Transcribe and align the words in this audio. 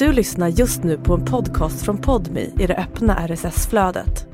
Du 0.00 0.12
lyssnar 0.12 0.48
just 0.48 0.82
nu 0.82 0.98
på 0.98 1.14
en 1.14 1.24
podcast 1.24 1.84
från 1.84 1.98
Podmi 1.98 2.52
i 2.58 2.66
det 2.66 2.76
öppna 2.76 3.28
RSS-flödet. 3.28 4.26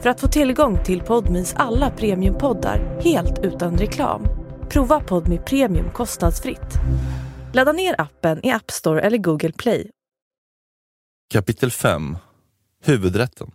För 0.00 0.10
att 0.10 0.20
få 0.20 0.28
tillgång 0.28 0.84
till 0.84 1.00
Podmis 1.00 1.54
alla 1.56 1.90
premiumpoddar 1.90 3.00
helt 3.02 3.38
utan 3.38 3.78
reklam, 3.78 4.26
prova 4.68 5.00
Podmi 5.00 5.38
Premium 5.38 5.90
kostnadsfritt. 5.90 6.74
Ladda 7.52 7.72
ner 7.72 8.00
appen 8.00 8.46
i 8.46 8.50
App 8.50 8.70
Store 8.70 9.00
eller 9.00 9.18
Google 9.18 9.52
Play. 9.52 9.90
Kapitel 11.30 11.70
5 11.70 12.16
Huvudrätten 12.84 13.50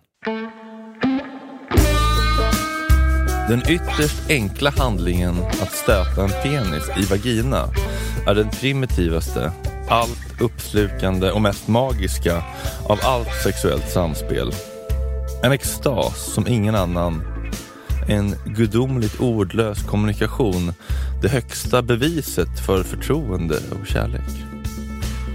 Den 3.50 3.62
ytterst 3.70 4.30
enkla 4.30 4.70
handlingen 4.70 5.36
att 5.62 5.72
stöta 5.72 6.24
en 6.24 6.44
penis 6.44 6.90
i 6.98 7.06
vagina 7.06 7.70
är 8.28 8.36
den 8.36 8.50
primitivaste, 8.50 9.52
allt 9.94 10.42
uppslukande 10.42 11.32
och 11.32 11.42
mest 11.42 11.68
magiska 11.68 12.44
av 12.88 13.00
allt 13.04 13.44
sexuellt 13.44 13.90
samspel. 13.90 14.52
En 15.44 15.52
extas 15.52 16.34
som 16.34 16.48
ingen 16.48 16.76
annan. 16.76 17.22
En 18.08 18.36
gudomligt 18.46 19.20
ordlös 19.20 19.84
kommunikation. 19.84 20.74
Det 21.22 21.28
högsta 21.28 21.82
beviset 21.82 22.66
för 22.66 22.84
förtroende 22.84 23.56
och 23.56 23.88
kärlek. 23.88 24.30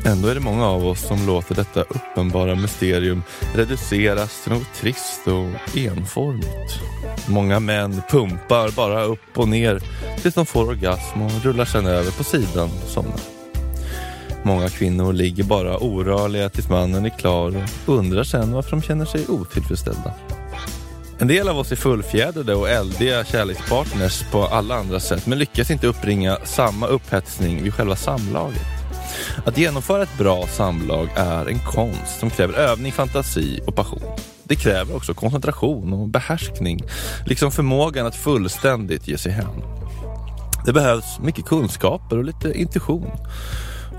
Ändå 0.07 0.29
är 0.29 0.35
det 0.35 0.41
många 0.41 0.67
av 0.67 0.87
oss 0.87 1.01
som 1.01 1.27
låter 1.27 1.55
detta 1.55 1.83
uppenbara 1.83 2.55
mysterium 2.55 3.23
reduceras 3.55 4.43
till 4.43 4.53
något 4.53 4.75
trist 4.75 5.21
och 5.27 5.77
enformigt. 5.77 6.81
Många 7.29 7.61
män 7.61 8.03
pumpar 8.11 8.71
bara 8.71 9.03
upp 9.03 9.39
och 9.39 9.49
ner 9.49 9.81
tills 10.23 10.35
de 10.35 10.47
får 10.47 10.69
orgasm 10.69 11.23
och 11.23 11.43
rullar 11.43 11.65
sen 11.65 11.87
över 11.87 12.11
på 12.11 12.25
sidan 12.25 12.71
och 12.85 12.89
somnar. 12.89 13.38
Många 14.43 14.69
kvinnor 14.69 15.13
ligger 15.13 15.45
bara 15.45 15.79
orörliga 15.79 16.49
tills 16.49 16.69
mannen 16.69 17.05
är 17.05 17.19
klar 17.19 17.65
och 17.87 17.95
undrar 17.95 18.25
sen 18.25 18.53
varför 18.53 18.71
de 18.71 18.83
känner 18.83 19.05
sig 19.05 19.27
otillfredsställda. 19.29 20.15
En 21.19 21.29
del 21.29 21.49
av 21.49 21.59
oss 21.59 21.73
är 21.73 21.77
fullfjädrade 21.77 22.55
och 22.55 22.69
eldiga 22.69 23.25
kärlekspartners 23.25 24.23
på 24.31 24.45
alla 24.45 24.75
andra 24.75 25.01
sätt 25.01 25.27
men 25.27 25.39
lyckas 25.39 25.71
inte 25.71 25.87
uppringa 25.87 26.39
samma 26.45 26.87
upphetsning 26.87 27.63
vid 27.63 27.75
själva 27.75 27.97
samlaget. 27.97 28.67
Att 29.45 29.59
genomföra 29.59 30.03
ett 30.03 30.19
bra 30.19 30.47
samlag 30.47 31.09
är 31.17 31.47
en 31.47 31.59
konst 31.59 32.21
som 32.21 32.31
kräver 32.31 32.55
övning, 32.55 32.93
fantasi 32.93 33.61
och 33.67 33.77
passion. 33.77 34.19
Det 34.45 34.57
kräver 34.57 34.97
också 34.97 35.15
koncentration 35.15 35.93
och 35.93 36.09
behärskning, 36.09 36.81
liksom 37.27 37.51
förmågan 37.51 38.07
att 38.07 38.17
fullständigt 38.17 39.09
ge 39.09 39.19
sig 39.19 39.33
hän. 39.33 39.63
Det 40.67 40.73
behövs 40.73 41.19
mycket 41.23 41.45
kunskaper 41.45 42.19
och 42.19 42.25
lite 42.25 42.53
intuition. 42.53 43.11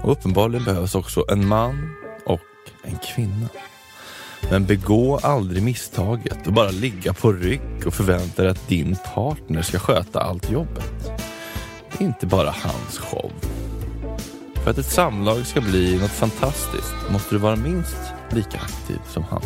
Och 0.04 0.12
uppenbarligen 0.12 0.66
behövs 0.66 0.96
också 0.96 1.26
en 1.30 1.48
man 1.48 1.96
och 2.26 2.42
en 2.84 2.98
kvinna. 2.98 3.50
Men 4.52 4.66
begå 4.66 5.18
aldrig 5.18 5.64
misstaget 5.64 6.48
och 6.48 6.54
bara 6.54 6.70
ligga 6.70 7.14
på 7.14 7.32
rygg 7.32 7.88
och 7.88 7.94
förvänta 7.94 8.42
dig 8.42 8.52
att 8.52 8.68
din 8.68 8.98
partner 9.14 9.62
ska 9.62 9.80
sköta 9.80 10.20
allt 10.20 10.52
jobbet. 10.52 11.12
Det 11.92 12.04
är 12.04 12.08
inte 12.08 12.26
bara 12.26 12.56
hans 12.62 12.98
show. 12.98 13.32
För 14.64 14.72
att 14.72 14.78
ett 14.78 14.92
samlag 14.92 15.46
ska 15.46 15.62
bli 15.62 16.00
något 16.00 16.12
fantastiskt 16.12 16.96
måste 17.12 17.36
du 17.36 17.40
vara 17.40 17.56
minst 17.56 17.98
lika 18.30 18.58
aktiv 18.58 19.00
som 19.08 19.24
han. 19.24 19.42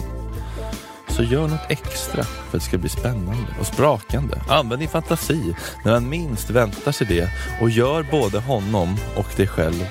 Så 1.08 1.24
gör 1.24 1.48
något 1.48 1.72
extra 1.72 2.24
för 2.24 2.58
att 2.58 2.64
det 2.64 2.70
ska 2.70 2.78
bli 2.78 2.90
spännande 2.90 3.48
och 3.60 3.68
sprakande. 3.68 4.42
Använd 4.50 4.82
din 4.82 4.90
fantasi 4.90 5.56
när 5.86 5.94
han 5.94 6.10
minst 6.10 6.50
väntar 6.50 6.92
sig 6.92 7.08
det 7.08 7.30
och 7.62 7.70
gör 7.70 8.06
både 8.12 8.40
honom 8.40 8.96
och 9.16 9.28
dig 9.38 9.48
själv 9.48 9.86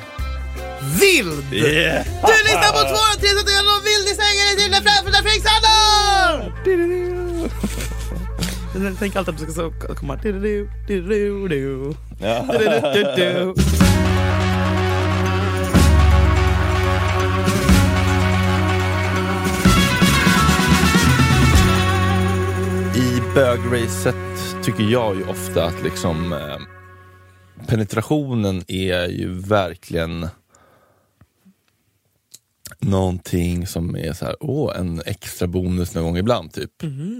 Vild! 1.00 1.52
Yeah. 1.52 2.04
Du 2.26 2.32
lyssnar 2.48 2.72
på 2.72 2.78
200 2.78 3.20
300 3.20 3.52
och 3.76 3.86
i 3.86 4.14
sängen 4.22 4.46
i 4.52 4.56
dina 4.62 4.76
framför 4.76 5.12
Fredriksson! 5.22 5.62
Tänk 8.98 9.16
alltid 9.16 9.34
att 9.34 9.40
du 9.40 9.52
ska 9.52 9.70
komma... 9.94 10.18
I 22.94 23.22
bögracet 23.34 24.14
tycker 24.62 24.82
jag 24.82 25.16
ju 25.16 25.24
ofta 25.24 25.64
att 25.64 25.82
liksom 25.82 26.32
eh, 26.32 26.58
penetrationen 27.66 28.64
är 28.68 29.06
ju 29.06 29.40
verkligen 29.40 30.28
någonting 32.82 33.66
som 33.66 33.96
är 33.96 34.12
så 34.12 34.24
här, 34.24 34.36
åh, 34.40 34.78
en 34.78 35.02
extra 35.06 35.46
bonus 35.46 35.94
någon 35.94 36.04
gång 36.04 36.16
ibland. 36.16 36.52
typ. 36.52 36.70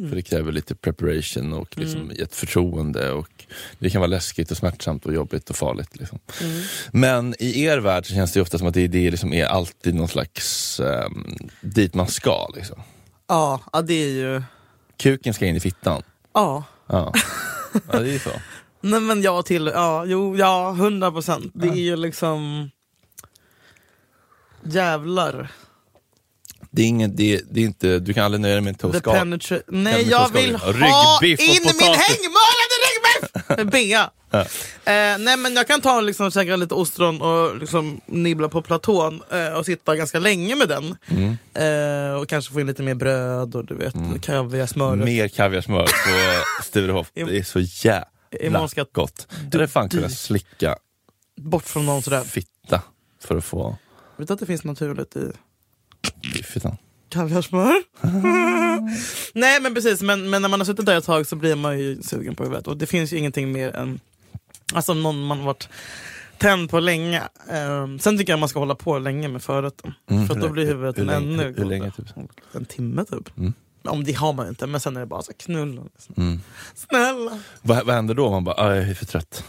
För 0.09 0.17
det 0.17 0.23
kräver 0.23 0.53
lite 0.53 0.75
preparation 0.75 1.53
och 1.53 1.79
liksom 1.79 2.11
ett 2.19 2.35
förtroende. 2.35 3.11
och 3.13 3.45
Det 3.79 3.91
kan 3.91 4.01
vara 4.01 4.09
läskigt 4.09 4.51
och 4.51 4.57
smärtsamt 4.57 5.07
och 5.07 5.15
jobbigt 5.15 5.51
och 5.51 5.57
farligt. 5.57 5.99
Liksom. 5.99 6.19
Men 6.93 7.35
i 7.39 7.63
er 7.65 7.79
värld 7.79 8.07
så 8.07 8.15
känns 8.15 8.33
det 8.33 8.41
ofta 8.41 8.59
som 8.59 8.67
att 8.67 8.75
det, 8.75 8.89
det 8.89 9.11
liksom 9.11 9.33
är 9.33 9.45
alltid 9.45 9.95
någon 9.95 10.09
slags 10.09 10.81
ehm, 10.81 11.37
dit 11.61 11.95
man 11.95 12.09
ska. 12.09 12.49
Liksom. 12.55 12.83
Ja, 13.29 13.61
ja, 13.73 13.83
det 13.83 13.95
är 13.95 14.09
ju... 14.09 14.43
Kuken 14.97 15.35
ska 15.35 15.47
in 15.47 15.57
i 15.57 15.61
fittan. 15.61 16.03
Ja. 16.35 16.65
Ja, 16.87 17.13
ja 17.93 17.99
det 17.99 18.09
är 18.09 18.13
ju 18.13 18.19
så. 18.19 18.31
Nej 18.81 19.01
men 19.01 19.23
jag 19.23 19.47
till, 19.47 19.71
ja, 19.75 20.05
jo, 20.05 20.37
ja, 20.37 20.71
hundra 20.71 21.13
procent. 21.13 21.53
Det 21.55 21.69
är 21.69 21.75
ju 21.75 21.97
liksom... 21.97 22.71
Jävlar. 24.65 25.49
Det 26.71 26.83
är 26.83 26.87
inget, 26.87 27.17
det, 27.17 27.41
det 27.51 27.61
är 27.61 27.65
inte, 27.65 27.99
du 27.99 28.15
kan 28.15 28.25
aldrig 28.25 28.41
nöja 28.41 28.55
dig 28.55 28.63
med 28.63 28.71
en 28.71 28.79
toastskal. 28.79 29.39
Nej 29.69 30.09
jag 30.09 30.33
vill 30.33 30.57
ha 30.57 30.71
in 31.23 31.37
min 31.39 31.63
potatis. 31.63 32.03
hängmörande 32.09 32.77
ryggbiff! 32.83 33.49
Med 33.57 33.71
bea. 33.71 34.11
Eh, 34.33 35.19
nej 35.19 35.37
men 35.37 35.55
jag 35.55 35.67
kan 35.67 35.81
ta 35.81 36.01
liksom, 36.01 36.31
käka 36.31 36.57
lite 36.57 36.75
ostron 36.75 37.23
och 37.23 37.57
liksom 37.57 38.01
nibbla 38.07 38.49
på 38.49 38.63
platån 38.63 39.23
eh, 39.31 39.53
och 39.53 39.67
sitta 39.67 39.97
ganska 39.97 40.19
länge 40.19 40.57
med 40.57 40.69
den. 40.69 40.97
Mm. 41.09 41.37
Eh, 41.55 42.15
och 42.21 42.29
kanske 42.29 42.53
få 42.53 42.61
in 42.61 42.67
lite 42.67 42.83
mer 42.83 42.95
bröd 42.95 43.55
och 43.55 43.65
du 43.65 43.75
vet 43.75 43.95
kaviar, 44.23 44.67
smör. 44.67 44.97
Mer 44.97 45.29
kaviarsmör 45.29 45.85
på 45.85 46.63
Sturehof. 46.63 47.11
Det 47.15 47.21
är 47.21 47.43
så 47.43 47.61
jävla 47.61 48.69
gott. 48.93 49.27
Jag 49.31 49.53
hade 49.53 49.69
fan 49.69 49.89
kunnat 49.89 50.13
slicka 50.13 50.77
Bort 51.41 51.65
från 51.65 51.87
någon 51.87 52.03
sådär. 52.03 52.25
fitta 52.25 52.83
för 53.25 53.37
att 53.37 53.45
få 53.45 53.77
Vet 54.17 54.29
du 54.29 54.35
att 54.35 54.41
det 54.41 54.47
finns 54.47 54.65
naturligt 54.65 55.17
i 55.17 55.33
fittan. 56.43 56.77
kaviarsmör? 57.09 57.75
Nej 59.35 59.61
men 59.61 59.75
precis, 59.75 60.03
men, 60.03 60.31
men 60.31 60.43
när 60.43 60.49
man 60.49 60.61
har 60.61 60.65
suttit 60.65 60.87
där 60.87 60.99
ett 60.99 61.05
tag 61.05 61.27
så 61.27 61.37
blir 61.37 61.55
man 61.57 61.79
ju 61.79 62.03
sugen 62.03 62.35
på 62.35 62.43
huvudet. 62.45 62.67
Och 62.67 62.77
det 62.77 62.87
finns 62.87 63.13
ju 63.13 63.17
ingenting 63.19 63.53
mer 63.53 63.77
än 63.77 64.01
alltså, 64.75 64.95
någon 64.95 65.25
man 65.27 65.39
har 65.39 65.47
varit 65.47 65.69
tänd 66.39 66.71
på 66.71 66.81
länge. 66.81 67.23
Ehm, 67.51 67.99
sen 67.99 68.19
tycker 68.19 68.33
jag 68.33 68.41
man 68.41 68.49
ska 68.49 68.59
hålla 68.59 68.75
på 68.75 68.99
länge 68.99 69.29
med 69.29 69.43
förrätten. 69.43 69.95
Mm, 70.11 70.27
för 70.27 70.35
att 70.35 70.41
då 70.41 70.49
blir 70.49 70.67
huvudet 70.67 70.99
hur 70.99 71.11
ännu 71.11 71.43
hur- 71.43 71.55
hur 71.57 71.65
länge 71.65 71.91
typ? 71.91 72.07
En 72.53 72.65
timme 72.65 73.05
typ. 73.05 73.39
Mm. 73.39 73.53
Om 73.85 74.05
det 74.05 74.13
har 74.13 74.33
man 74.33 74.49
inte, 74.49 74.67
men 74.67 74.81
sen 74.81 74.97
är 74.97 75.01
det 75.01 75.07
bara 75.07 75.23
så 75.23 75.33
knulla. 75.33 75.83
Liksom. 75.95 76.15
Mm. 76.19 76.41
Snälla! 76.75 77.39
Vad, 77.63 77.87
vad 77.87 77.95
händer 77.95 78.15
då? 78.15 78.31
Man 78.31 78.45
bara, 78.45 78.55
"Ah, 78.57 78.75
jag 78.75 78.89
är 78.89 78.95
för 78.95 79.07
trött. 79.07 79.45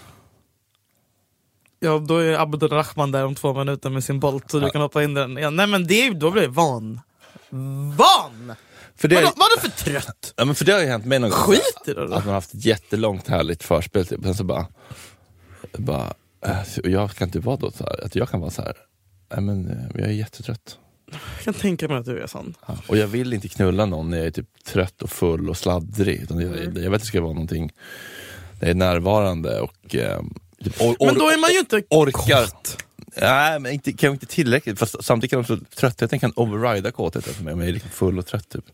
Ja, 1.83 1.99
då 1.99 2.17
är 2.17 2.39
Abdulrahman 2.39 3.11
där 3.11 3.25
om 3.25 3.35
två 3.35 3.53
minuter 3.53 3.89
med 3.89 4.03
sin 4.03 4.19
bolt 4.19 4.51
så 4.51 4.59
du 4.59 4.69
kan 4.69 4.81
hoppa 4.81 5.03
in 5.03 5.13
den 5.13 5.38
igen. 5.38 5.55
Nej 5.55 5.67
men 5.67 5.88
det, 5.88 6.09
då 6.09 6.31
blir 6.31 6.44
jag 6.44 6.49
van. 6.49 6.99
Van! 7.97 8.53
För 8.95 9.07
det, 9.07 9.16
Vadå, 9.16 9.27
vadå 9.35 9.61
för 9.61 9.69
trött? 9.83 10.33
ja, 10.35 10.45
men 10.45 10.55
för 10.55 10.66
det 10.66 10.71
har 10.71 10.79
ju 10.79 10.88
hänt 10.88 11.05
mig 11.05 11.19
någon 11.19 11.29
gång. 11.29 11.39
Skit 11.39 11.81
i 11.85 11.94
det 11.94 11.94
då. 11.94 12.03
Att 12.03 12.09
man 12.09 12.21
har 12.27 12.33
haft 12.33 12.53
ett 12.53 12.66
jättelångt 12.66 13.27
härligt 13.27 13.63
förspel 13.63 14.05
typ. 14.05 14.19
Sen 14.23 14.35
så 14.35 14.44
bara, 14.44 14.67
bara 15.77 16.13
äh, 16.45 16.57
och 16.83 16.89
jag 16.89 17.11
kan 17.11 17.27
inte 17.27 17.39
vara 17.39 17.57
då 17.57 17.71
så 17.71 17.83
här, 17.83 18.05
att 18.05 18.15
jag 18.15 18.29
kan 18.29 18.39
vara 18.39 18.51
så 18.51 18.62
här. 18.62 18.75
Nej 19.36 19.41
men 19.41 19.68
eh, 19.69 20.01
jag 20.01 20.07
är 20.09 20.13
jättetrött. 20.13 20.77
Jag 21.12 21.44
kan 21.44 21.53
tänka 21.53 21.88
mig 21.88 21.97
att 21.97 22.06
du 22.06 22.19
är 22.19 22.27
sån. 22.27 22.53
Ja, 22.68 22.77
Och 22.88 22.97
jag 22.97 23.07
vill 23.07 23.33
inte 23.33 23.47
knulla 23.50 23.86
någon 23.86 24.09
när 24.09 24.18
jag 24.18 24.27
är 24.27 24.31
typ 24.31 24.63
trött 24.65 25.01
och 25.01 25.09
full 25.09 25.50
och 25.50 25.57
sladdrig. 25.57 26.21
Utan 26.21 26.39
jag, 26.39 26.57
jag 26.57 26.71
vet 26.71 26.94
att 26.94 27.00
det 27.00 27.06
ska 27.07 27.21
vara 27.21 27.33
någonting 27.33 27.71
jag 28.59 28.69
är 28.69 28.74
närvarande 28.75 29.59
och 29.59 29.95
eh, 29.95 30.21
or, 30.68 30.95
or, 31.00 31.06
Men 31.06 31.15
då 31.18 31.30
är 31.30 31.38
man 31.38 31.51
ju 31.51 31.60
inte 31.60 31.83
orkar. 31.89 32.48
Nej, 33.21 33.60
men 33.60 33.71
inte, 33.71 33.92
kanske 33.92 34.13
inte 34.13 34.25
tillräckligt. 34.25 34.80
Fast 34.80 34.95
samtidigt 35.04 35.31
kan 35.31 35.39
också 35.39 35.57
tröttheten 35.75 36.19
kan 36.19 36.33
overrida 36.36 36.92
kåtheten 36.92 37.33
för 37.33 37.44
mig 37.44 37.54
om 37.54 37.60
jag 37.60 37.69
är 37.69 37.74
liksom 37.74 37.89
full 37.92 38.19
och 38.19 38.25
trött. 38.25 38.50
Typ. 38.50 38.65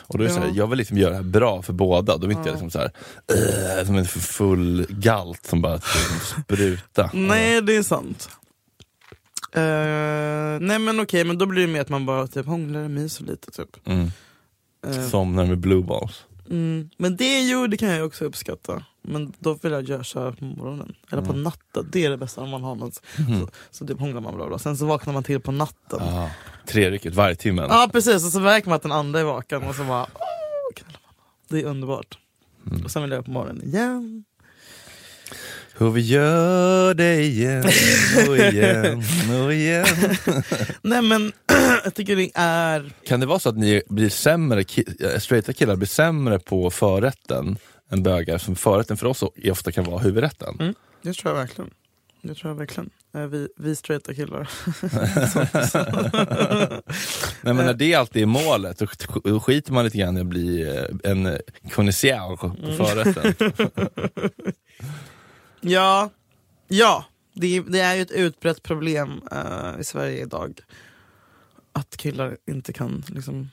Och 0.00 0.18
då 0.18 0.24
är 0.24 0.28
det 0.28 0.34
Ja. 0.34 0.40
så 0.40 0.46
här, 0.46 0.52
jag 0.56 0.66
vill 0.66 0.78
liksom 0.78 0.98
göra 0.98 1.10
det 1.10 1.16
här 1.16 1.22
bra 1.22 1.62
för 1.62 1.72
båda. 1.72 2.16
Då 2.16 2.26
vill 2.26 2.36
inte 2.36 2.48
jag 2.48 2.54
liksom 2.54 2.70
så 2.70 2.78
här, 2.78 2.90
äh, 3.80 3.86
som 3.86 3.96
en 3.96 4.06
full 4.06 4.86
galt 4.88 5.46
som 5.46 5.62
bara 5.62 5.74
liksom 5.74 6.42
spruta. 6.44 7.10
Nej, 7.14 7.62
det 7.62 7.76
är 7.76 7.82
sant. 7.82 8.28
Eh, 9.52 10.60
nej 10.60 10.78
men 10.78 11.00
okej, 11.00 11.24
men 11.24 11.38
då 11.38 11.46
blir 11.46 11.66
det 11.66 11.72
mer 11.72 11.80
att 11.80 11.88
man 11.88 12.06
bara 12.06 12.26
typ 12.26 12.46
hånglar 12.46 12.80
och 12.84 12.90
myser 12.90 13.24
lite. 13.24 13.50
Typ. 13.50 13.86
Mm. 13.86 14.10
Eh, 14.86 15.08
Somnar 15.08 15.44
med 15.46 15.58
blue 15.58 15.82
balls. 15.82 16.24
mm. 16.50 16.90
Men 16.96 17.16
det, 17.16 17.40
jo, 17.42 17.66
det 17.66 17.76
kan 17.76 17.88
jag 17.88 18.06
också 18.06 18.24
uppskatta. 18.24 18.84
Men 19.04 19.32
då 19.38 19.54
vill 19.62 19.72
jag 19.72 19.82
göra, 19.88 20.04
köra 20.04 20.32
på 20.32 20.44
morgonen. 20.44 20.94
Eller 21.12 21.22
på 21.22 21.32
natten. 21.32 21.88
Det 21.92 22.04
är 22.04 22.10
det 22.10 22.16
bästa 22.16 22.40
om 22.40 22.50
man 22.50 22.62
har 22.62 22.74
något. 22.74 22.94
Så, 22.94 23.48
så 23.70 23.86
typ 23.86 24.00
hånglar 24.00 24.20
man 24.20 24.36
bra, 24.36 24.46
bra. 24.46 24.58
Sen 24.58 24.76
så 24.76 24.86
vaknar 24.86 25.12
man 25.12 25.22
till 25.22 25.40
på 25.40 25.52
natten. 25.52 25.98
Ja, 26.00 26.22
Ah, 26.24 26.30
trerycket 26.66 27.14
varje 27.14 27.34
timmen. 27.36 27.70
precis. 27.92 28.24
Och 28.24 28.32
så 28.32 28.40
märker 28.40 28.68
man 28.68 28.76
att 28.76 28.82
den 28.82 28.92
andra 28.92 29.20
är 29.20 29.24
vaken 29.24 29.62
och 29.62 29.74
så 29.74 29.84
bara 29.84 30.06
knallar 30.74 31.00
man. 31.06 31.14
Det 31.48 31.60
är 31.60 31.64
underbart. 31.64 32.18
Och 32.84 32.90
sen 32.90 33.02
vill 33.02 33.10
jag 33.10 33.18
upp 33.18 33.24
på 33.24 33.30
morgonen 33.30 33.62
igen. 33.64 34.24
Hur 35.76 35.90
vi 35.90 36.00
gör 36.00 36.94
det 36.94 37.20
igen 37.22 37.64
och 38.28 38.36
igen 38.38 39.02
och 39.44 39.52
igen. 39.54 39.86
Nej 40.82 41.02
men 41.02 41.32
jag 41.84 41.94
tycker 41.94 42.16
det 42.16 42.30
är... 42.34 42.92
Kan 43.06 43.20
det 43.20 43.26
vara 43.26 43.38
så 43.38 43.48
att 43.48 43.56
ni 43.58 43.82
blir 43.88 44.08
sämre, 44.08 44.62
ki- 44.62 45.12
äh, 45.14 45.18
straighta 45.18 45.52
killar 45.52 45.76
blir 45.76 45.86
sämre 45.88 46.38
på 46.38 46.70
förrätten 46.70 47.56
än 47.94 48.02
bögar? 48.02 48.38
Som 48.38 48.56
förrätten 48.56 48.96
för 48.96 49.06
oss 49.06 49.22
ofta 49.50 49.72
kan 49.72 49.84
vara 49.84 49.98
huvudrätten. 49.98 50.56
Mm, 50.60 50.74
det 51.02 51.12
tror 51.12 51.32
jag 51.34 51.40
verkligen. 51.40 51.70
Det 52.22 52.34
tror 52.34 52.50
jag 52.50 52.56
verkligen. 52.58 52.90
Eh, 53.14 53.20
Vi, 53.26 53.48
vi 53.56 53.76
straighta 53.76 54.14
killar. 54.14 54.48
Nej, 57.42 57.54
men 57.54 57.56
när 57.66 57.74
det 57.74 57.94
alltid 57.94 58.22
är 58.22 58.26
målet, 58.26 58.78
då, 59.24 59.40
skiter 59.40 59.72
man 59.72 59.84
lite 59.84 59.98
grann 59.98 60.16
i 60.16 60.20
att 60.20 60.26
bli 60.26 60.62
eh, 60.76 61.10
en 61.10 61.38
konnässör 61.72 62.36
på 62.36 62.46
Mm. 62.46 62.76
förrätten. 62.76 63.34
Ja, 65.60 66.10
ja. 66.68 67.04
Det, 67.34 67.60
det 67.60 67.80
är 67.80 67.94
ju 67.94 68.02
ett 68.02 68.10
utbrett 68.10 68.62
problem 68.62 69.20
eh, 69.32 69.80
i 69.80 69.84
Sverige 69.84 70.22
idag. 70.22 70.60
Att 71.72 71.96
killar 71.96 72.36
inte 72.46 72.72
kan 72.72 73.04
liksom, 73.08 73.50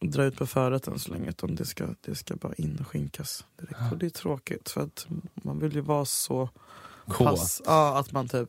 dra 0.00 0.24
ut 0.24 0.36
på 0.36 0.46
förrätten 0.46 0.98
så 0.98 1.12
länge. 1.12 1.28
Utan 1.28 1.54
det 1.54 1.64
ska, 1.64 1.84
det 2.00 2.14
ska 2.14 2.36
bara 2.36 2.54
in 2.54 2.76
och 2.80 2.86
skinkas 2.86 3.44
direkt. 3.60 3.92
Och 3.92 3.98
det 3.98 4.06
är 4.06 4.10
tråkigt 4.10 4.68
för 4.68 4.80
att 4.80 5.06
man 5.34 5.58
vill 5.58 5.74
ju 5.74 5.80
vara 5.80 6.04
så 6.04 6.48
Kåt. 7.08 7.26
pass, 7.26 7.62
ja, 7.66 7.98
att 7.98 8.12
man 8.12 8.28
typ 8.28 8.48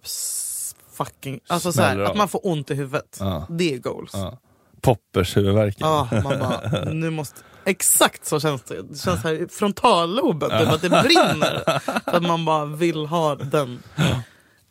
fucking, 0.92 1.40
alltså 1.48 1.74
så 1.74 1.82
här, 1.82 1.90
Smäller 1.94 2.10
att 2.10 2.18
man 2.18 2.28
får 2.28 2.48
ont 2.48 2.72
i 2.72 2.76
huvudet. 2.76 3.18
Ja. 3.20 3.48
Det 3.50 3.74
är 3.74 3.78
goals. 3.78 4.12
Ja. 4.14 4.38
Poppers 4.82 5.38
huvudvärken. 5.38 5.88
Ja, 5.88 6.10
man 6.12 6.40
bara, 6.40 6.84
nu 6.94 7.10
måste... 7.10 7.42
Exakt 7.66 8.26
så 8.26 8.40
känns 8.40 8.62
det. 8.64 8.82
Det 8.82 8.98
känns 8.98 9.24
här 9.24 9.34
i 9.34 9.48
frontalloben, 9.48 10.50
typ 10.50 10.70
att 10.70 10.82
det 10.82 10.90
brinner. 10.90 11.80
För 11.80 12.18
att 12.18 12.24
man 12.24 12.46
bara 12.46 12.66
vill 12.66 13.06
ha 13.06 13.36
den 13.36 13.84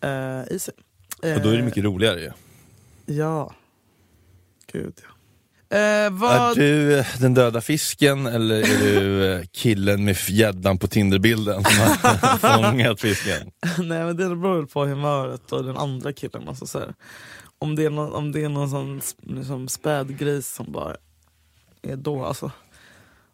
eh, 0.00 0.53
i 0.55 0.59
sig. 0.59 0.75
Och 1.17 1.43
då 1.43 1.49
är 1.49 1.53
det 1.53 1.59
Eh, 1.59 1.65
mycket 1.65 1.85
roligare 1.85 2.21
ju. 2.21 2.33
Ja. 3.15 3.55
Gud 4.73 4.94
ja. 5.03 5.09
Eh, 5.72 5.78
Är 5.78 6.11
vad... 6.11 6.56
du 6.56 6.99
eh, 6.99 7.06
den 7.20 7.34
döda 7.34 7.61
fisken 7.61 8.26
eller 8.26 8.55
är 8.55 8.78
du 8.78 9.32
eh, 9.32 9.43
killen 9.52 10.05
med 10.05 10.17
gäddan 10.28 10.78
på 10.78 10.87
Tinderbilden 10.87 11.64
som 11.64 11.78
har 11.78 12.38
fångat 12.62 13.00
fisken? 13.00 13.50
Nej 13.78 14.05
men 14.05 14.17
det 14.17 14.37
beror 14.37 14.56
väl 14.56 14.67
på 14.67 14.84
humöret 14.84 15.52
och 15.52 15.64
den 15.64 15.76
andra 15.76 16.12
killen. 16.12 16.49
Alltså, 16.49 16.67
så 16.67 16.78
här. 16.78 16.94
Om, 17.58 17.76
det 17.76 17.84
är 17.84 17.90
någon, 17.90 18.12
om 18.12 18.32
det 18.32 18.44
är 18.44 18.49
någon 18.49 18.70
sån 18.70 19.00
liksom, 19.22 19.69
spädgris 19.69 20.55
som 20.55 20.72
bara 20.72 20.96
är 21.82 21.96
då 21.96 22.25
alltså. 22.25 22.50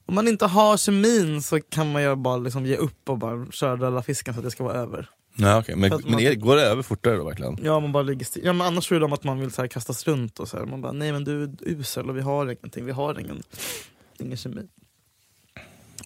Om 0.06 0.14
man 0.14 0.28
inte 0.28 0.46
har 0.46 0.76
kemin 0.76 1.42
så 1.42 1.60
kan 1.60 1.92
man 1.92 2.02
ju 2.02 2.16
bara 2.16 2.36
liksom 2.36 2.66
ge 2.66 2.76
upp 2.76 3.08
och 3.08 3.18
bara 3.18 3.46
köra 3.50 3.76
döda 3.76 4.02
fisken 4.02 4.34
så 4.34 4.40
att 4.40 4.44
det 4.44 4.50
ska 4.50 4.64
vara 4.64 4.74
över. 4.74 5.10
Nej, 5.38 5.56
okay. 5.58 5.74
Men, 5.76 5.90
men 5.90 6.10
man- 6.10 6.20
är, 6.20 6.34
går 6.34 6.56
det 6.56 6.62
över 6.62 6.82
fortare 6.82 7.16
då 7.16 7.24
verkligen? 7.24 7.58
Ja 7.62 7.80
man 7.80 7.92
bara 7.92 8.02
ligger 8.02 8.24
still. 8.26 8.42
Ja 8.44 8.52
men 8.52 8.66
annars 8.66 8.88
tror 8.88 9.00
de 9.00 9.12
att 9.12 9.24
man 9.24 9.40
vill 9.40 9.50
så 9.50 9.62
här, 9.62 9.68
kastas 9.68 10.06
runt 10.06 10.40
och 10.40 10.48
så 10.48 10.56
här. 10.56 10.64
Man 10.64 10.80
bara 10.82 10.92
nej 10.92 11.12
men 11.12 11.24
du 11.24 11.42
är 11.42 11.50
usel 11.60 12.10
och 12.10 12.16
vi 12.16 12.20
har 12.20 12.46
ingenting, 12.46 12.84
vi 12.84 12.92
har 12.92 13.20
ingen, 13.20 13.42
ingen 14.18 14.36
kemi. 14.36 14.66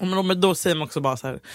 Och 0.00 0.24
men, 0.24 0.40
då 0.40 0.54
säger 0.54 0.76
man 0.76 0.86
också 0.86 1.00
bara 1.00 1.16
så 1.16 1.26
här. 1.26 1.40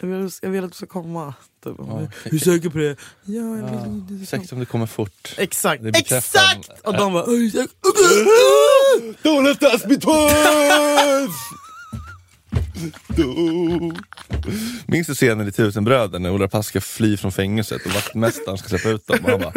Jag 0.00 0.08
vill, 0.08 0.30
jag 0.42 0.50
vill 0.50 0.64
att 0.64 0.70
du 0.70 0.76
ska 0.76 0.86
komma. 0.86 1.34
Typ. 1.64 1.74
Ja. 1.78 2.08
Hur 2.24 2.38
säker 2.38 2.68
på 2.68 2.78
det? 2.78 2.96
Ja, 3.24 3.34
jag 3.34 3.54
vill 3.54 3.64
Ja, 3.64 4.16
du 4.18 4.26
Säkert 4.26 4.52
om 4.52 4.58
det 4.60 4.66
kommer 4.66 4.86
fort. 4.86 5.34
Exakt, 5.38 5.82
exakt! 5.84 6.70
Och 6.84 6.92
de 6.94 7.12
bara 7.12 7.24
"Oj, 7.26 7.56
jag- 7.56 7.68
Don't 9.22 9.42
let 9.44 9.62
us 9.62 9.84
be 9.84 9.96
twins! 9.96 11.36
Minns 14.86 15.06
du 15.06 15.14
scenen 15.14 15.48
i 15.48 15.52
Tusenbröder 15.52 16.18
när 16.18 16.30
Ola 16.30 16.48
Paska 16.48 16.80
flyr 16.80 17.16
från 17.16 17.32
fängelset 17.32 17.86
och 17.86 17.92
vaktmästaren 17.92 18.58
ska 18.58 18.68
släppa 18.68 18.88
ut 18.88 19.06
dem? 19.06 19.18
Och 19.24 19.30
han 19.30 19.40
bara, 19.40 19.52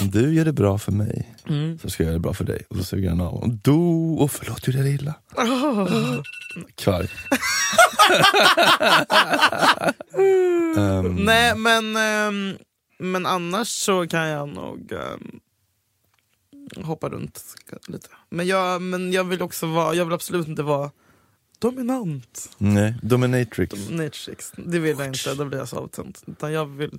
om 0.00 0.10
du 0.10 0.34
gör 0.34 0.44
det 0.44 0.52
bra 0.52 0.78
för 0.78 0.92
mig 0.92 1.34
så 1.82 1.90
ska 1.90 2.02
jag 2.02 2.06
göra 2.06 2.14
det 2.16 2.20
bra 2.20 2.34
för 2.34 2.44
dig. 2.44 2.62
Och 2.70 2.76
så 2.76 2.84
suger 2.84 3.08
han 3.08 3.20
av 3.20 3.30
honom. 3.32 3.60
Do, 3.62 4.14
och 4.18 4.30
förlåt, 4.30 4.66
gjorde 4.66 4.78
jag 4.78 4.86
dig 4.86 4.94
illa? 4.94 5.14
Kvarg. 6.74 7.08
Ehm, 10.78 11.14
Nej 11.14 11.56
men, 11.56 11.96
ehm, 11.96 12.56
men 12.98 13.26
annars 13.26 13.68
så 13.68 14.06
kan 14.08 14.28
jag 14.28 14.48
nog 14.48 14.92
ehm, 14.92 15.40
hoppa 16.84 17.08
runt 17.08 17.44
lite. 17.86 18.08
Men 18.30 18.46
jag, 18.46 18.82
men 18.82 19.12
jag 19.12 19.24
vill 19.24 19.42
också 19.42 19.66
vara, 19.66 19.94
jag 19.94 20.04
vill 20.04 20.14
absolut 20.14 20.48
inte 20.48 20.62
vara 20.62 20.90
dominant. 21.58 22.50
nej, 22.58 22.94
dominatrix. 23.02 23.86
Dominatrix. 23.86 24.52
Det 24.56 24.78
vill 24.78 24.98
jag 24.98 25.06
inte, 25.06 25.34
då 25.34 25.44
blir 25.44 25.58
jag 25.58 25.68
så 25.68 25.76
avtänd. 25.76 26.18
Utan 26.26 26.52
jag 26.52 26.66
vill... 26.66 26.98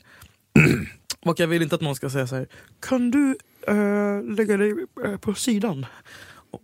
Och 1.25 1.39
jag 1.39 1.48
vill 1.48 1.62
inte 1.62 1.75
att 1.75 1.81
någon 1.81 1.95
ska 1.95 2.09
säga 2.09 2.27
så 2.27 2.36
här. 2.36 2.48
Kan 2.80 3.12
du 3.12 3.38
eh, 3.68 4.36
lägga 4.38 4.57
dig 4.57 4.74
eh, 5.06 5.18
på 5.18 5.33
sidan? 5.33 5.86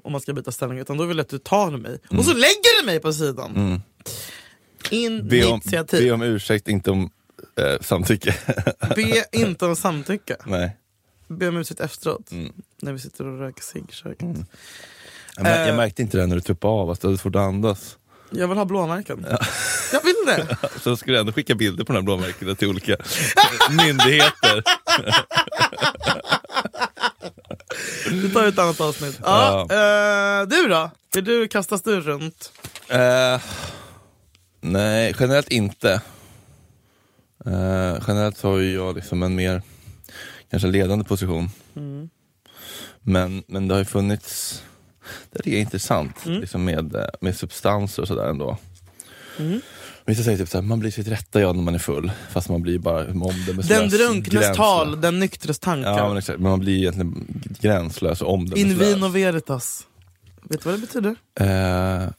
Om 0.03 0.11
man 0.11 0.21
ska 0.21 0.33
byta 0.33 0.51
ställning. 0.51 0.79
Utan 0.79 0.97
då 0.97 1.05
vill 1.05 1.17
jag 1.17 1.23
att 1.23 1.29
du 1.29 1.37
tar 1.37 1.71
mig. 1.71 1.99
Och 2.09 2.25
så 2.25 2.33
lägger 2.33 2.81
du 2.81 2.85
mig 2.85 2.99
på 2.99 3.13
sidan! 3.13 3.55
Mm. 3.55 5.27
Be 5.27 5.45
om, 5.45 5.53
Initiativ. 5.53 6.03
be 6.03 6.11
om 6.11 6.21
ursäkt, 6.21 6.67
inte 6.67 6.91
om 6.91 7.09
eh, 7.55 7.81
samtycke. 7.81 8.35
Be 8.95 9.25
inte 9.31 9.65
om 9.65 9.75
samtycke. 9.75 10.35
nej. 10.45 10.77
Be 11.27 11.47
om 11.47 11.57
ursäkt 11.57 11.79
efteråt. 11.79 12.31
Mm. 12.31 12.53
När 12.81 12.93
vi 12.93 12.99
sitter 12.99 13.27
och 13.27 13.39
röker 13.39 13.63
cigg 13.63 13.85
i 13.89 13.93
köket. 13.93 14.37
Jag, 15.35 15.43
mär, 15.43 15.61
Eh. 15.61 15.67
jag 15.67 15.75
märkte 15.75 16.01
inte 16.01 16.17
det 16.17 16.25
när 16.27 16.35
du 16.35 16.41
tuppade 16.41 16.73
av, 16.73 16.89
att 16.89 17.01
du 17.01 17.07
hade 17.07 17.17
svårt 17.17 17.35
att 17.35 17.41
andas. 17.41 17.97
Jag 18.29 18.47
vill 18.47 18.57
ha 18.57 18.65
blåmärken. 18.65 19.25
Jag 19.93 20.01
vill 20.03 20.15
det! 20.25 20.57
Så 20.81 20.97
skulle 20.97 21.15
jag 21.15 21.21
ändå 21.21 21.33
skicka 21.33 21.55
bilder 21.55 21.83
på 21.83 21.93
de 21.93 21.97
här 21.97 22.03
blåmärkena 22.03 22.55
till 22.55 22.67
olika 22.67 22.97
myndigheter. 23.69 24.63
Vi 28.11 28.29
tar 28.33 28.47
ett 28.47 28.59
annat 28.59 28.81
avsnitt. 28.81 29.19
Ja, 29.23 29.61
eh, 29.61 30.47
du 30.47 30.67
då? 30.67 30.91
Vill 31.13 31.23
du, 31.25 31.47
kastas 31.47 31.81
du 31.81 32.01
runt? 32.01 32.51
Eh, 32.89 33.41
nej, 34.61 35.15
generellt 35.19 35.51
inte. 35.51 35.91
Eh, 37.45 37.97
generellt 38.07 38.41
har 38.41 38.59
jag 38.59 38.95
liksom 38.95 39.23
en 39.23 39.35
mer 39.35 39.61
kanske 40.51 40.67
ledande 40.67 41.05
position. 41.05 41.49
Mm. 41.75 42.09
Men, 43.01 43.43
men 43.47 43.67
det 43.67 43.73
har 43.75 43.79
ju 43.79 43.85
funnits, 43.85 44.63
det 45.31 45.47
är 45.55 45.59
intressant 45.59 46.25
Mm. 46.25 46.41
liksom 46.41 46.63
med, 46.65 46.95
eh, 46.95 47.05
med 47.21 47.35
substanser 47.35 48.01
och 48.01 48.07
sådär 48.07 48.27
ändå. 48.29 48.57
Mm. 49.39 49.61
Vissa 50.05 50.23
säger 50.23 50.37
typ 50.37 50.49
såhär, 50.49 50.63
man 50.63 50.79
blir 50.79 50.91
sitt 50.91 51.07
rätta 51.07 51.41
jag 51.41 51.55
när 51.55 51.63
man 51.63 51.75
är 51.75 51.79
full, 51.79 52.11
fast 52.31 52.49
man 52.49 52.61
blir 52.61 52.79
bara 52.79 52.99
omdömeslös. 53.07 53.67
Den 53.67 53.89
drunknes 53.89 54.57
tal, 54.57 55.01
den 55.01 55.19
nyktres 55.19 55.59
tankar. 55.59 55.97
Ja 55.97 56.07
men, 56.07 56.17
exakt, 56.17 56.39
men 56.39 56.49
man 56.49 56.59
blir 56.59 56.77
egentligen 56.77 57.25
gränslös 57.61 58.21
och 58.21 58.27
In 58.27 58.33
omdömeslös. 58.33 58.87
vino 58.95 59.07
veritas. 59.07 59.87
Vet 60.49 60.63
du 60.63 60.69
vad 60.69 60.73
det 60.79 60.87
betyder? 60.87 61.15
Eh, 61.39 62.09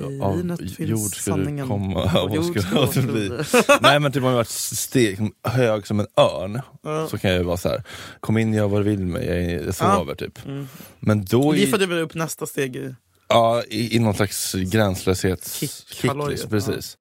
I 0.00 0.20
av 0.20 0.58
jord 0.78 1.14
ska 1.16 1.30
sanningen. 1.30 1.66
du 1.66 1.68
komma, 1.68 2.12
Av 2.20 2.34
jord 2.34 2.44
ska 2.60 3.00
du 3.00 3.06
bli? 3.06 3.28
bli. 3.28 3.38
Nej 3.80 4.00
men 4.00 4.12
typ 4.12 4.22
om 4.22 4.28
jag 4.28 4.36
varit 4.36 4.48
steg, 4.48 5.18
hög 5.44 5.86
som 5.86 6.00
en 6.00 6.06
örn, 6.16 6.60
Ja. 6.82 7.08
så 7.08 7.18
kan 7.18 7.30
jag 7.30 7.38
ju 7.38 7.44
vara 7.44 7.56
så 7.56 7.68
här. 7.68 7.82
kom 8.20 8.38
in 8.38 8.54
gör 8.54 8.68
vad 8.68 8.80
du 8.80 8.90
vill 8.90 9.06
med 9.06 9.24
jag, 9.26 9.66
jag 9.66 9.74
sover 9.74 10.14
typ. 10.14 10.44
Mm. 10.46 10.68
Men 11.00 11.24
då 11.24 11.52
Det 11.52 11.62
är 11.62 11.66
för 11.66 11.74
att 11.74 11.80
du 11.80 11.86
vill 11.86 11.98
upp 11.98 12.14
nästa 12.14 12.46
steg 12.46 12.76
i... 12.76 12.94
ja, 13.28 13.62
i, 13.68 13.96
i 13.96 13.98
någon 13.98 14.14
slags 14.14 14.52
gränslöshets... 14.54 15.54
Kick, 15.54 15.70
kick 15.88 16.08
halloj, 16.08 16.30
liksom, 16.30 16.48
ja. 16.52 16.56
precis. 16.56 16.96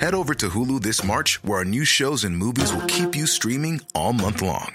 Head 0.00 0.14
over 0.14 0.34
to 0.34 0.46
Hulu 0.46 0.80
this 0.82 1.04
March, 1.04 1.40
where 1.42 1.58
our 1.58 1.64
new 1.64 1.84
shows 1.84 2.24
and 2.24 2.36
movies 2.38 2.72
will 2.72 2.86
keep 2.88 3.16
you 3.16 3.26
streaming 3.26 3.80
all 3.94 4.12
month 4.12 4.42
long. 4.42 4.74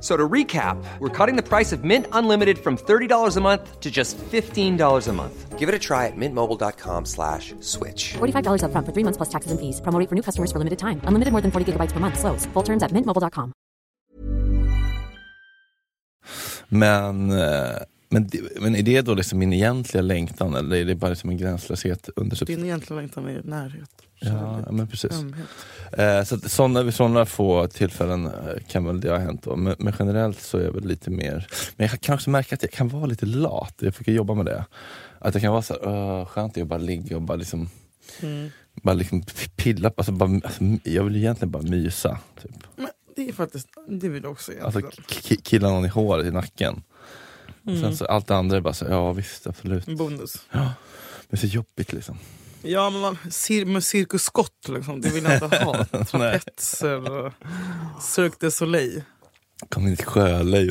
F- 0.00 0.04
So 0.04 0.16
to 0.16 0.28
recap, 0.32 0.76
we're 0.98 1.10
cutting 1.26 1.36
the 1.36 1.42
price 1.48 1.72
of 1.76 1.84
Mint 1.84 2.06
Unlimited 2.12 2.58
from 2.58 2.76
$30 2.78 3.36
a 3.36 3.40
month 3.40 3.80
to 3.80 3.90
just 3.90 4.16
$15 4.32 5.08
a 5.08 5.12
month. 5.12 5.58
Give 5.58 5.68
it 5.68 5.74
a 5.74 5.78
try 5.78 6.06
at 6.06 6.16
mintmobile.com 6.16 7.04
slash 7.04 7.54
switch. 7.60 8.14
$45 8.18 8.62
upfront 8.64 8.86
for 8.86 8.92
three 8.94 9.04
months 9.04 9.18
plus 9.18 9.28
taxes 9.28 9.50
and 9.52 9.60
fees. 9.60 9.80
Promo 9.82 10.08
for 10.08 10.14
new 10.14 10.22
customers 10.22 10.50
for 10.52 10.58
limited 10.58 10.78
time. 10.78 11.00
Unlimited 11.04 11.32
more 11.32 11.42
than 11.42 11.50
40 11.50 11.64
gigabytes 11.72 11.92
per 11.92 12.00
month. 12.00 12.18
Slows. 12.18 12.46
Full 12.54 12.64
terms 12.64 12.82
at 12.82 12.92
mintmobile.com. 12.92 13.52
Men, 16.68 17.30
eh, 17.30 17.76
men, 18.08 18.26
det- 18.28 18.60
men 18.60 18.76
är 18.76 18.82
det 18.82 19.02
då 19.02 19.14
liksom 19.14 19.38
min 19.38 19.52
egentliga 19.52 20.02
längtan 20.02 20.54
eller 20.54 20.76
är 20.76 20.84
det 20.84 20.94
bara 20.94 21.14
som 21.14 21.30
en 21.30 21.36
gränslöshet 21.36 22.08
under 22.16 22.36
substans? 22.36 22.56
Din 22.56 22.66
egentliga 22.66 23.00
längtan 23.00 23.28
är 23.28 23.42
närhet. 23.44 23.90
Ja, 24.20 24.62
ja, 24.66 24.72
men 24.72 24.88
precis. 24.88 25.12
Eh, 25.92 26.24
så 26.24 26.34
att 26.34 26.50
sådana, 26.50 26.92
sådana 26.92 27.26
få 27.26 27.66
tillfällen 27.66 28.26
eh, 28.26 28.32
kan 28.68 28.84
väl 28.84 29.00
det 29.00 29.10
ha 29.10 29.18
hänt 29.18 29.42
då. 29.42 29.56
Men, 29.56 29.74
men 29.78 29.92
generellt 29.98 30.40
så 30.40 30.58
är 30.58 30.62
jag 30.64 30.72
väl 30.72 30.84
lite 30.86 31.10
mer, 31.10 31.46
men 31.76 31.86
jag 31.88 32.00
kan 32.00 32.14
också 32.14 32.30
märka 32.30 32.54
att 32.54 32.62
jag 32.62 32.72
kan 32.72 32.88
vara 32.88 33.06
lite 33.06 33.26
lat. 33.26 33.74
Jag 33.78 33.94
försöker 33.94 34.12
jobba 34.12 34.34
med 34.34 34.46
det. 34.46 34.64
Att 35.18 35.34
jag 35.34 35.42
kan 35.42 35.52
vara 35.52 35.62
så 35.62 35.74
här, 35.74 35.88
"Åh, 35.88 36.24
skönt 36.26 36.58
att 36.58 36.66
bara 36.66 36.78
ligga 36.78 37.16
och 37.16 37.22
bara 37.22 37.36
liksom 37.36 37.68
Mm. 38.22 38.50
bara 38.82 38.94
liksom 38.94 39.22
pilla, 39.56 39.92
alltså 39.96 40.12
bara, 40.12 40.30
alltså, 40.44 40.64
jag 40.84 41.04
vill 41.04 41.16
egentligen 41.16 41.50
bara 41.50 41.62
mysa. 41.62 42.18
Typ. 42.42 42.50
Men 42.76 42.88
det 43.16 43.28
är 43.28 43.32
faktiskt, 43.32 43.68
det 43.88 44.08
vill 44.08 44.22
jag 44.22 44.32
också 44.32 44.52
Alltså 44.62 44.78
egentligen. 44.80 45.06
ki- 45.08 45.42
killa 45.42 45.68
någon 45.70 45.84
i 45.84 45.88
håret 45.88 46.26
i 46.26 46.30
nacken. 46.30 46.82
Mm. 47.66 47.80
Sen 47.80 47.96
så, 47.96 48.04
allt 48.04 48.26
det 48.26 48.36
andra 48.36 48.56
är 48.56 48.60
bara 48.60 48.74
så, 48.74 48.84
ja 48.88 49.12
visst 49.12 49.46
absolut. 49.46 49.86
Bonus. 49.86 50.36
Men 50.50 50.68
det 51.30 51.36
är 51.36 51.38
så 51.38 51.46
jobbigt 51.46 51.92
liksom. 51.92 52.18
Ja 52.62 52.90
men 52.90 53.00
man, 53.00 53.18
cir 53.30 53.64
med 53.64 53.84
Cirkus 53.84 54.22
Scott 54.22 54.68
liksom, 54.68 55.00
det 55.00 55.10
vill 55.10 55.24
jag 55.24 55.34
inte 55.44 55.56
ha. 55.64 55.84
Trapetser 56.04 57.10
och 57.10 57.32
Cirque 58.02 58.36
du 58.40 58.50
Soleil. 58.50 59.02
Kom 59.68 59.86
in 59.88 59.96
till 59.96 60.06
Sjölej. 60.06 60.70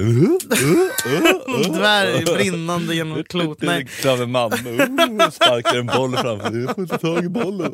En 1.65 1.72
dvärg 1.74 2.25
brinnande 2.25 2.96
genom 2.96 3.24
klot. 3.24 3.62
Nej. 3.62 3.86
Klaverman. 3.86 4.53
Uh, 4.53 5.29
sparkar 5.29 5.77
en 5.79 5.86
boll 5.86 6.17
framför. 6.17 6.58
Jag 6.60 6.75
får 6.75 6.84
inte 6.84 6.98
tag 6.98 7.25
i 7.25 7.29
bollen. 7.29 7.74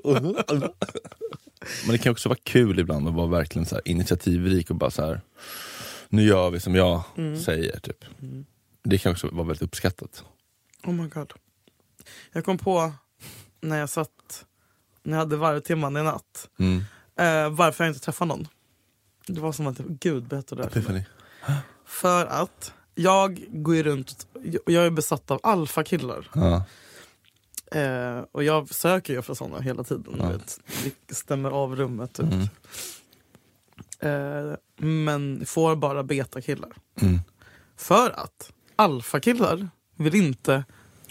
Men 1.85 1.91
det 1.91 1.97
kan 1.97 2.11
också 2.11 2.29
vara 2.29 2.39
kul 2.43 2.79
ibland 2.79 3.07
att 3.07 3.13
vara 3.13 3.27
verkligen 3.27 3.65
så 3.65 3.75
här 3.75 3.87
initiativrik 3.87 4.69
och 4.69 4.75
bara 4.75 4.91
så 4.91 5.05
här. 5.05 5.21
Nu 6.09 6.23
gör 6.23 6.49
vi 6.49 6.59
som 6.59 6.75
jag 6.75 7.03
Mm. 7.17 7.39
säger. 7.39 7.79
Typ. 7.79 8.05
Det 8.83 8.97
kan 8.97 9.11
också 9.11 9.27
vara 9.31 9.47
väldigt 9.47 9.61
uppskattat. 9.63 10.23
Oh 10.83 10.93
my 10.93 11.07
god. 11.07 11.33
Jag 12.33 12.45
kom 12.45 12.57
på 12.57 12.91
när 13.67 13.77
jag 13.79 13.89
satt, 13.89 14.45
när 15.03 15.11
jag 15.13 15.19
hade 15.19 15.37
varvtimman 15.37 15.97
i 15.97 16.03
natt, 16.03 16.49
Mm. 16.59 16.77
eh, 17.15 17.49
varför 17.57 17.83
jag 17.83 17.91
inte 17.91 17.99
träffade 18.05 18.27
någon. 18.29 18.47
Det 19.27 19.39
var 19.39 19.51
som 19.51 19.67
att 19.67 19.77
Gud 19.77 20.23
berättade 20.27 20.63
det 20.73 20.81
för 20.81 20.93
mig. 20.93 21.07
För 21.85 22.25
att 22.25 22.73
jag 22.95 23.45
går 23.49 23.75
ju 23.75 23.83
runt 23.83 24.27
och 24.65 24.71
jag 24.71 24.85
är 24.85 24.89
besatt 24.89 25.31
av 25.31 25.39
alfakillar. 25.43 26.29
Ja. 26.33 26.63
Eh, 27.79 28.19
och 28.31 28.43
jag 28.43 28.69
söker 28.69 29.13
ju 29.13 29.19
efter 29.19 29.33
sådana 29.33 29.59
hela 29.59 29.83
tiden. 29.83 30.15
Ja. 30.19 30.27
Vet, 30.29 30.59
stämmer 31.17 31.51
av 31.51 31.75
rummet. 31.75 32.13
Typ. 32.13 32.25
Mm. 32.25 32.47
Eh, 33.99 34.55
men 34.77 35.45
får 35.45 35.75
bara 35.75 36.03
betakillar. 36.03 36.71
Mm. 37.01 37.19
För 37.77 38.09
att 38.19 38.51
alfakillar 38.75 39.69
vill 39.95 40.15
inte 40.15 40.63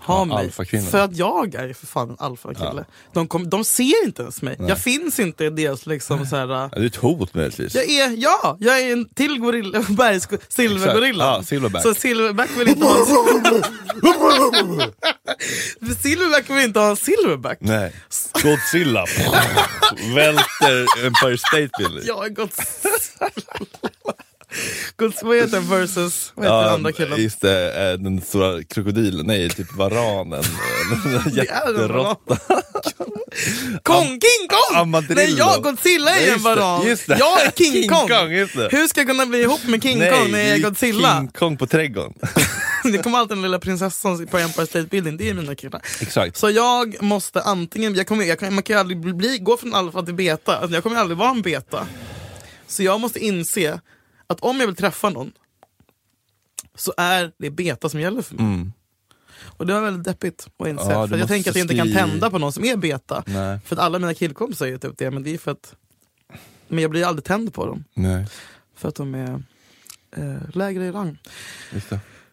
ha 0.06 0.25
mig. 0.25 0.50
För 0.90 0.99
att 0.99 1.16
jag 1.16 1.54
är 1.54 1.73
för 1.73 1.87
fan 1.87 2.11
en 2.11 2.16
alfakille. 2.18 2.84
Ja. 2.88 3.11
De, 3.12 3.28
kom, 3.28 3.50
de 3.50 3.64
ser 3.64 4.04
inte 4.04 4.23
ens 4.23 4.42
mig. 4.42 4.56
Nej. 4.58 4.68
Jag 4.68 4.78
finns 4.78 5.20
inte 5.20 5.44
i 5.44 5.50
deras 5.50 5.87
liksom 5.87 6.26
så 6.26 6.37
här. 6.37 6.49
Ja, 6.49 6.70
det 6.73 6.80
är 6.82 6.87
ett 6.87 6.96
hot 6.96 7.34
möjligtvis. 7.34 7.75
Jag 7.75 7.90
är, 7.90 8.16
ja, 8.18 8.56
jag 8.61 8.80
är 8.80 8.92
en 8.92 9.08
till 9.08 9.38
gorilla, 9.38 9.80
bergs, 9.88 10.28
silvergorilla. 10.49 11.25
Ja, 11.25 11.42
silverback. 11.42 11.82
Så 11.82 11.94
silverback 11.94 12.50
vill 12.56 12.68
inte 12.68 12.84
ha 12.87 12.96
en 12.96 13.04
Silverback 16.02 16.50
vill 16.50 16.64
inte 16.64 16.80
ha 16.80 16.90
en 16.90 16.96
silverback. 16.96 17.58
Nej. 17.61 17.92
Godzilla 18.42 19.04
välter 20.14 21.06
Empire 21.06 21.38
State 21.38 21.70
Building. 21.78 22.04
Jag 22.06 22.16
har 22.16 22.28
gått... 22.28 22.61
gått 24.96 25.23
vad 25.23 25.37
heter 25.37 25.52
den 25.52 25.68
versus, 25.70 26.32
vad 26.34 26.46
heter 26.46 26.62
den 26.62 26.75
andra 26.75 26.92
killen? 26.92 27.23
just 27.23 27.40
det, 27.40 27.90
eh, 27.90 27.99
den 27.99 28.20
stora 28.20 28.62
krokodilen, 28.62 29.26
nej 29.26 29.50
typ 29.50 29.73
varanen. 29.73 30.42
En 31.26 31.34
Jätteråtta. 31.34 32.38
Kong, 33.82 34.06
King 34.06 34.49
Kong! 34.49 34.80
Armadillo. 34.80 35.14
Nej 35.14 35.34
jag, 35.38 35.62
Godzilla 35.62 36.11
är 36.11 36.23
en 36.23 36.26
Just 36.28 36.44
det, 36.44 36.54
varan. 36.54 36.87
just 36.87 37.06
det. 37.06 37.16
Jag 37.18 37.42
är 37.42 37.50
King, 37.50 37.73
King 37.73 37.88
Kong. 37.88 38.08
Kong, 38.08 38.32
just 38.32 38.56
det. 38.56 38.68
Hur 38.70 38.87
ska 38.88 39.00
jag 39.00 39.08
kunna 39.08 39.26
bli 39.26 39.42
ihop 39.42 39.66
med 39.66 39.82
King 39.82 39.99
Kong 39.99 40.30
när 40.30 40.38
jag 40.38 40.49
är 40.49 40.58
Godzilla? 40.58 41.18
King 41.18 41.28
Kong 41.28 41.56
på 41.56 41.66
trädgården. 41.66 42.12
det 42.92 42.99
kommer 42.99 43.18
alltid 43.18 43.37
den 43.37 43.42
lilla 43.42 43.58
prinsessan 43.58 44.26
på 44.26 44.38
Empire 44.38 44.66
State 44.66 44.87
Building, 44.90 45.16
det 45.16 45.30
är 45.30 45.34
mina 45.34 45.54
killar. 45.54 45.82
Exakt. 46.00 46.37
Så 46.37 46.50
jag 46.50 47.02
måste 47.02 47.42
antingen, 47.42 47.94
jag 47.94 48.06
kommer, 48.06 48.25
jag 48.25 48.52
man 48.52 48.62
kan 48.62 48.76
ju 48.76 48.80
aldrig 48.80 49.00
bli, 49.00 49.12
bli, 49.14 49.38
gå 49.38 49.56
från 49.56 49.75
alfa 49.75 50.02
till 50.02 50.14
beta, 50.14 50.56
alltså 50.56 50.75
jag 50.75 50.82
kommer 50.82 50.96
aldrig 50.96 51.18
vara 51.18 51.30
en 51.30 51.42
beta. 51.42 51.87
Så 52.66 52.82
jag 52.82 53.00
måste 53.00 53.25
inse 53.25 53.80
att 54.26 54.40
om 54.40 54.61
jag 54.61 54.66
vill 54.66 54.76
träffa 54.76 55.11
någon 55.11 55.33
så 56.75 56.95
är 56.97 57.33
det 57.38 57.50
beta 57.50 57.88
som 57.88 58.00
gäller 58.00 58.23
för 58.23 58.35
mig. 58.35 58.45
Mm. 58.45 58.73
Och 59.43 59.66
det 59.66 59.73
var 59.73 59.81
väldigt 59.81 60.04
deppigt 60.04 60.49
att 60.59 60.69
inse. 60.69 60.93
Ja, 60.93 61.09
för 61.09 61.19
jag 61.19 61.28
tänker 61.28 61.50
att 61.50 61.57
jag 61.57 61.64
inte 61.64 61.76
kan 61.76 61.93
tända 61.93 62.31
på 62.31 62.38
någon 62.38 62.52
som 62.52 62.64
är 62.64 62.76
beta. 62.76 63.23
Nej. 63.26 63.59
För 63.64 63.76
att 63.76 63.83
alla 63.83 63.99
mina 63.99 64.14
killkompisar 64.14 64.66
är 64.66 64.78
typ 64.78 64.99
det, 64.99 65.11
men 65.11 65.23
det 65.23 65.35
är 65.35 65.38
för 65.38 65.50
att 65.50 65.75
men 66.69 66.78
jag 66.83 66.90
blir 66.90 67.07
aldrig 67.07 67.25
tänd 67.25 67.54
på 67.54 67.66
dem. 67.66 67.85
Nej, 67.95 68.26
För 68.76 68.88
att 68.88 68.95
de 68.95 69.14
är 69.14 69.43
eh, 70.16 70.50
lägre 70.52 70.85
i 70.85 70.90
rang. 70.90 71.19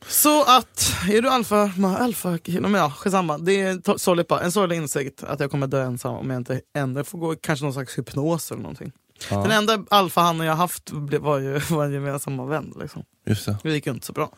Så 0.08 0.44
att, 0.44 0.94
är 1.10 1.22
du 1.22 1.30
alfa, 1.30 1.66
ma- 1.66 1.98
alfa 1.98 2.40
men 2.46 2.74
ja, 2.74 2.92
skitsamma. 2.92 3.38
Det 3.38 3.62
är 3.62 3.98
sorgligt 3.98 4.28
bara. 4.28 4.42
En 4.42 4.52
sorglig 4.52 4.76
insikt 4.76 5.24
att 5.24 5.40
jag 5.40 5.52
kommer 5.52 5.68
dö 5.68 5.84
ensam 5.84 6.16
om 6.16 6.30
jag 6.30 6.38
inte 6.38 6.62
ändå 6.74 7.04
får 7.04 7.18
gå 7.20 7.36
kanske 7.36 7.66
någon 7.66 7.74
slags 7.74 7.98
hypnos 7.98 8.52
eller 8.52 8.62
någonting. 8.62 8.92
Ja, 9.30 9.42
Den 9.42 9.52
enda 9.52 9.84
alfahannen 9.90 10.48
jag 10.48 10.56
haft 10.56 10.92
var 11.20 11.40
ju 11.40 11.56
en 11.86 11.92
gemensamma 11.94 12.46
vän. 12.46 12.74
Liksom. 12.82 13.04
just 13.26 13.46
det. 13.46 13.58
Det 13.64 13.72
gick 13.74 13.86
ju 13.86 13.92
inte 13.94 14.06
så 14.06 14.14
bra. 14.14 14.32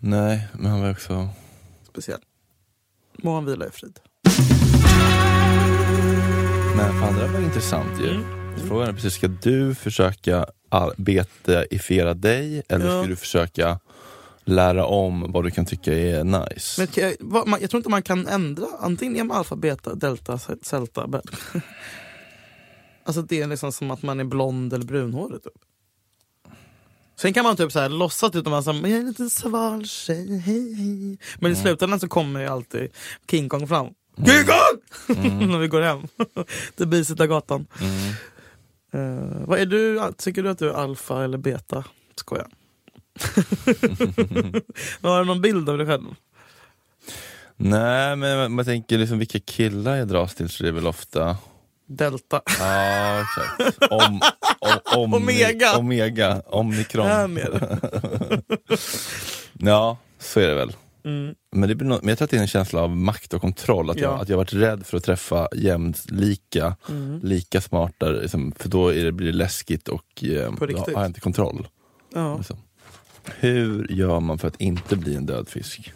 Nej, 0.00 0.48
men 0.52 0.70
han 0.70 0.80
var 0.82 0.90
också... 0.90 1.28
Speciellt. 1.88 2.22
Må 3.22 3.34
han 3.34 3.44
vila 3.44 3.66
i 3.66 3.70
frid. 3.70 3.98
Men 6.76 7.00
fan, 7.00 7.14
det 7.14 7.20
där 7.20 7.28
var 7.32 7.40
intressant 7.40 8.00
ju. 8.00 8.10
Mm. 8.10 8.24
Frågan 8.68 8.88
är 8.88 8.92
precis, 8.92 9.14
ska 9.14 9.28
du 9.28 9.74
försöka 9.74 10.46
betaifiera 10.96 12.14
dig 12.14 12.62
eller 12.68 12.86
Ja. 12.86 13.02
ska 13.02 13.08
du 13.08 13.16
försöka 13.16 13.78
lära 14.44 14.86
om 14.86 15.32
vad 15.32 15.44
du 15.44 15.50
kan 15.50 15.66
tycka 15.66 15.92
är 15.94 16.24
nice? 16.24 16.80
Men 16.80 16.88
jag, 16.94 17.60
jag 17.62 17.70
tror 17.70 17.78
inte 17.78 17.90
man 17.90 18.02
kan 18.02 18.26
ändra. 18.26 18.66
Antingen 18.80 19.16
är 19.16 19.24
man 19.24 19.36
alfa, 19.36 19.56
beta, 19.56 19.94
delta, 19.94 20.38
celta. 20.62 21.06
alltså 23.08 23.22
det 23.22 23.40
är 23.42 23.46
liksom 23.46 23.72
som 23.72 23.90
att 23.90 24.02
man 24.02 24.20
är 24.20 24.24
blond 24.24 24.72
eller 24.72 24.84
brunhårig. 24.84 25.42
Typ. 25.42 25.52
Sen 27.16 27.32
kan 27.32 27.44
man 27.44 27.56
typ 27.56 27.72
så 27.72 27.78
här, 27.80 27.88
låtsas 27.88 28.34
ut 28.34 28.46
att 28.46 28.50
man 28.50 28.64
säger, 28.64 28.82
jag 28.82 28.90
är 28.90 29.00
en 29.00 29.06
liten 29.06 29.30
sval 29.30 29.86
tjej, 29.86 30.38
hej 30.38 30.74
hej. 30.74 31.18
Men 31.38 31.52
i 31.52 31.56
slutändan 31.56 32.00
så 32.00 32.08
kommer 32.08 32.40
ju 32.40 32.46
alltid 32.46 32.90
King 33.30 33.48
Kong 33.48 33.68
fram. 33.68 33.86
King 34.16 34.44
Kong! 34.46 34.80
När 35.48 35.58
vi 35.58 35.68
går 35.68 35.80
hem. 35.80 36.00
till 36.76 36.88
Bisitagatan. 36.88 37.66
Mm. 37.80 38.14
Uh, 38.94 39.46
vad 39.46 39.58
är 39.58 39.66
du, 39.66 40.12
tycker 40.18 40.42
du 40.42 40.50
att 40.50 40.58
du 40.58 40.68
är 40.68 40.74
alfa 40.74 41.24
eller 41.24 41.38
beta? 41.38 41.84
Skojar. 42.14 42.48
Har 45.02 45.18
du 45.18 45.24
någon 45.24 45.40
bild 45.40 45.68
av 45.68 45.78
dig 45.78 45.86
själv? 45.86 46.14
Nej, 47.56 48.16
men 48.16 48.38
man- 48.38 48.52
man 48.52 48.64
tänker 48.64 48.98
liksom 48.98 49.18
vilka 49.18 49.40
killar 49.40 49.96
jag 49.96 50.08
dras 50.08 50.34
till 50.34 50.48
så 50.48 50.62
det 50.62 50.68
är 50.68 50.72
väl 50.72 50.86
ofta 50.86 51.36
Delta. 51.88 52.40
Ja, 52.58 53.20
exakt. 53.22 53.82
Om, 53.92 54.20
om, 54.58 54.78
om, 55.02 55.14
Omega. 55.14 55.76
Omega, 55.78 56.42
omikron. 56.46 57.38
Ja, 59.60 59.98
så 60.18 60.40
är 60.40 60.48
det 60.48 60.54
väl. 60.54 60.72
Mm. 61.04 61.34
Men, 61.52 61.68
det 61.68 61.74
blir 61.74 61.88
nå- 61.88 61.98
men 62.02 62.08
jag 62.08 62.18
tror 62.18 62.24
att 62.26 62.30
det 62.30 62.36
är 62.36 62.40
en 62.40 62.46
känsla 62.48 62.80
av 62.80 62.96
makt 62.96 63.34
och 63.34 63.40
kontroll. 63.40 63.90
Att, 63.90 63.96
jag, 64.00 64.12
Ja. 64.12 64.22
att 64.22 64.28
jag 64.28 64.36
varit 64.36 64.52
rädd 64.52 64.86
för 64.86 64.96
att 64.96 65.04
träffa 65.04 65.48
jämlika, 65.56 66.76
Mm. 66.88 67.20
lika 67.22 67.60
smarta, 67.60 68.08
liksom, 68.08 68.52
för 68.58 68.68
då 68.68 68.88
är 68.94 69.04
det, 69.04 69.12
blir 69.12 69.26
det 69.26 69.38
läskigt 69.38 69.88
och 69.88 70.24
eh, 70.24 70.52
då 70.60 70.78
har 70.78 70.92
jag 70.92 71.06
inte 71.06 71.20
kontroll. 71.20 71.68
Ja. 72.14 72.36
Liksom. 72.36 72.56
Hur 73.24 73.86
gör 73.92 74.20
man 74.20 74.38
för 74.38 74.48
att 74.48 74.60
inte 74.60 74.96
bli 74.96 75.14
en 75.14 75.26
död 75.26 75.48
fisk? 75.48 75.92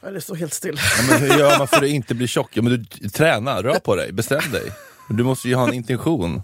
Det 0.00 0.20
står 0.20 0.34
helt 0.36 0.52
still. 0.54 0.78
Ja, 1.10 1.16
hur 1.16 1.38
gör 1.38 1.58
man 1.58 1.68
för 1.68 1.76
att 1.76 1.82
inte 1.88 2.14
bli 2.14 2.26
tjock? 2.26 2.50
Ja, 2.56 2.62
men 2.62 2.72
du, 3.00 3.08
träna, 3.08 3.62
rör 3.62 3.78
på 3.78 3.96
dig, 3.96 4.12
bestäm 4.12 4.50
dig. 4.52 4.72
Du 5.08 5.24
måste 5.24 5.48
ju 5.48 5.54
ha 5.54 5.68
en 5.68 5.74
intention. 5.80 6.42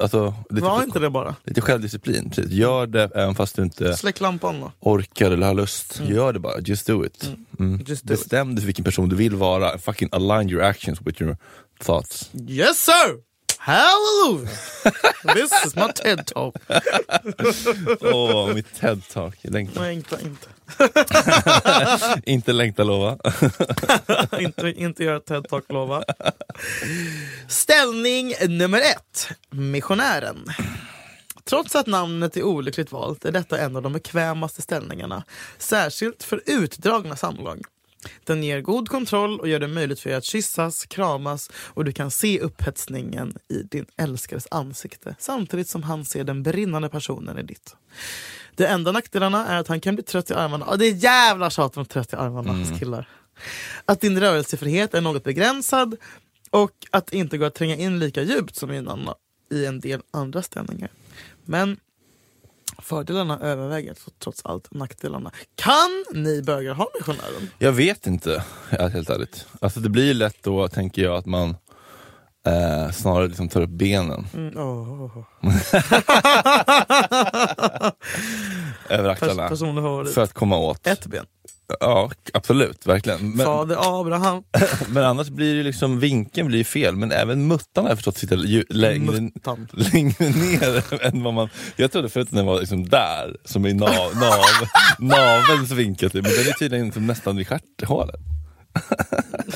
Alltså, 0.00 0.34
lite, 0.50 0.64
Var 0.66 0.82
inte 0.82 0.98
det 0.98 1.10
bara? 1.10 1.36
lite 1.44 1.60
självdisciplin. 1.60 2.30
Precis. 2.30 2.52
Gör 2.52 2.86
det 2.86 3.10
även 3.14 3.34
fast 3.34 3.56
du 3.56 3.62
inte 3.62 3.96
Släck 3.96 4.20
lampan 4.20 4.60
då. 4.60 4.72
orkar 4.80 5.30
eller 5.30 5.46
har 5.46 5.54
lust. 5.54 6.00
Gör 6.06 6.32
det 6.32 6.38
bara, 6.40 6.60
just 6.60 6.86
do 6.86 7.04
it. 7.06 7.30
Mm. 7.58 7.80
Just 7.86 8.04
do 8.04 8.08
Bestäm 8.14 8.54
dig 8.54 8.60
för 8.62 8.66
vilken 8.66 8.84
person 8.84 9.08
du 9.08 9.16
vill 9.16 9.34
vara. 9.36 9.78
Fucking 9.78 10.08
align 10.12 10.50
your 10.50 10.62
actions 10.62 11.00
with 11.02 11.22
your 11.22 11.36
thoughts. 11.80 12.30
Yes 12.48 12.78
sir! 12.84 13.16
Hallelujah! 13.58 14.48
This 15.34 15.66
is 15.66 15.76
my 15.76 15.92
TED 15.92 16.26
talk. 16.26 16.56
Åh, 18.00 18.54
mitt 18.54 18.80
TED-talk. 18.80 19.34
Längta. 19.42 19.80
Nej, 19.80 19.94
inte, 19.94 20.18
inte. 20.22 20.48
inte 22.30 22.52
längta 22.52 22.84
lova. 22.84 23.18
inte, 24.38 24.68
inte 24.76 25.04
göra 25.04 25.20
TED 25.20 25.48
talk 25.48 25.64
lova. 25.68 26.04
Ställning 27.48 28.34
nummer 28.48 28.80
ett. 28.80 29.28
Missionären. 29.50 30.44
Trots 31.44 31.76
att 31.76 31.86
namnet 31.86 32.36
är 32.36 32.42
olyckligt 32.42 32.92
valt 32.92 33.24
är 33.24 33.32
detta 33.32 33.58
en 33.58 33.76
av 33.76 33.82
de 33.82 33.92
bekvämaste 33.92 34.62
ställningarna. 34.62 35.24
Särskilt 35.58 36.22
för 36.22 36.42
utdragna 36.46 37.16
samlag. 37.16 37.62
Den 38.24 38.42
ger 38.42 38.60
god 38.60 38.88
kontroll 38.88 39.40
och 39.40 39.48
gör 39.48 39.60
det 39.60 39.68
möjligt 39.68 40.00
för 40.00 40.10
er 40.10 40.16
att 40.16 40.24
kyssas, 40.24 40.86
kramas 40.86 41.50
och 41.54 41.84
du 41.84 41.92
kan 41.92 42.10
se 42.10 42.40
upphetsningen 42.40 43.38
i 43.48 43.62
din 43.62 43.86
älskares 43.96 44.46
ansikte 44.50 45.16
samtidigt 45.18 45.68
som 45.68 45.82
han 45.82 46.04
ser 46.04 46.24
den 46.24 46.42
brinnande 46.42 46.88
personen 46.88 47.38
i 47.38 47.42
ditt. 47.42 47.76
De 48.54 48.66
enda 48.66 48.92
nackdelarna 48.92 49.46
är 49.46 49.56
att 49.58 49.68
han 49.68 49.80
kan 49.80 49.94
bli 49.94 50.04
trött 50.04 50.30
i 50.30 50.34
armarna. 50.34 50.66
Ja, 50.70 50.76
det 50.76 50.86
är 50.86 50.92
jävla 50.92 51.50
tjat 51.50 51.76
om 51.76 51.86
trött 51.86 52.12
i 52.12 52.16
armarna 52.16 52.52
hos 52.52 52.78
killar. 52.78 53.08
Att 53.84 54.00
din 54.00 54.20
rörelsefrihet 54.20 54.94
är 54.94 55.00
något 55.00 55.24
begränsad 55.24 55.96
och 56.50 56.72
att 56.90 57.06
det 57.06 57.16
inte 57.16 57.38
går 57.38 57.46
att 57.46 57.54
tränga 57.54 57.76
in 57.76 57.98
lika 57.98 58.22
djupt 58.22 58.56
som 58.56 58.70
i 59.50 59.66
en 59.66 59.80
del 59.80 60.00
andra 60.10 60.42
ställningar. 60.42 60.90
Men 61.44 61.76
fördelarna 62.78 63.38
överväger 63.40 63.94
trots 64.18 64.44
allt 64.44 64.68
nackdelarna. 64.74 65.30
Kan 65.54 66.04
ni 66.12 66.42
bögar 66.42 66.74
ha 66.74 66.88
missionären? 66.94 67.50
Jag 67.58 67.72
vet 67.72 68.06
inte, 68.06 68.44
helt 68.70 69.10
ärligt. 69.10 69.46
Alltså 69.60 69.80
det 69.80 69.88
blir 69.88 70.14
lätt 70.14 70.36
då, 70.42 70.68
tänker 70.68 71.02
jag, 71.02 71.16
att 71.16 71.26
man 71.26 71.56
eh, 72.46 72.90
snarare 72.92 73.28
liksom 73.28 73.48
tar 73.48 73.60
upp 73.60 73.70
benen 73.70 74.26
Mm, 74.34 74.56
åh. 74.58 75.10
över 78.88 79.08
Pers- 79.08 79.12
axlarna. 79.12 79.48
personlig 79.48 79.84
favorit. 79.84 80.14
För 80.14 80.22
att 80.22 80.32
komma 80.32 80.58
åt. 80.58 80.86
Ett 80.86 81.06
ben. 81.06 81.26
Ja, 81.80 82.10
absolut, 82.32 82.86
verkligen. 82.86 83.30
Men, 83.30 83.46
Fader 83.46 84.00
Abraham. 84.00 84.42
men 84.88 85.04
annars 85.04 85.28
blir 85.28 85.54
det 85.54 85.62
liksom, 85.62 86.00
vinkeln 86.00 86.48
blir 86.48 86.58
ju 86.58 86.64
fel. 86.64 86.96
Men 86.96 87.12
även 87.12 87.46
muttan 87.46 87.84
har 87.84 87.90
jag 87.90 87.98
förstått 87.98 88.18
sitter 88.18 88.36
ju, 88.36 88.64
längre, 88.70 89.20
Muttan. 89.20 89.68
längre 89.92 90.30
ner 90.30 91.04
än 91.06 91.22
vad 91.22 91.34
man... 91.34 91.48
Jag 91.76 91.92
trodde 91.92 92.08
förut 92.08 92.28
att 92.28 92.34
den 92.34 92.46
var 92.46 92.60
liksom 92.60 92.88
där, 92.88 93.36
som 93.44 93.66
i 93.66 93.74
nav, 93.74 94.14
nav, 94.14 94.42
navelns 94.98 95.70
vinkel. 95.70 96.10
typ. 96.10 96.22
Men 96.22 96.32
den 96.32 96.46
är 96.46 96.52
tydligen 96.58 96.86
liksom 96.86 97.06
nästan 97.06 97.36
vid 97.36 97.48
stjärthålet. 97.48 98.20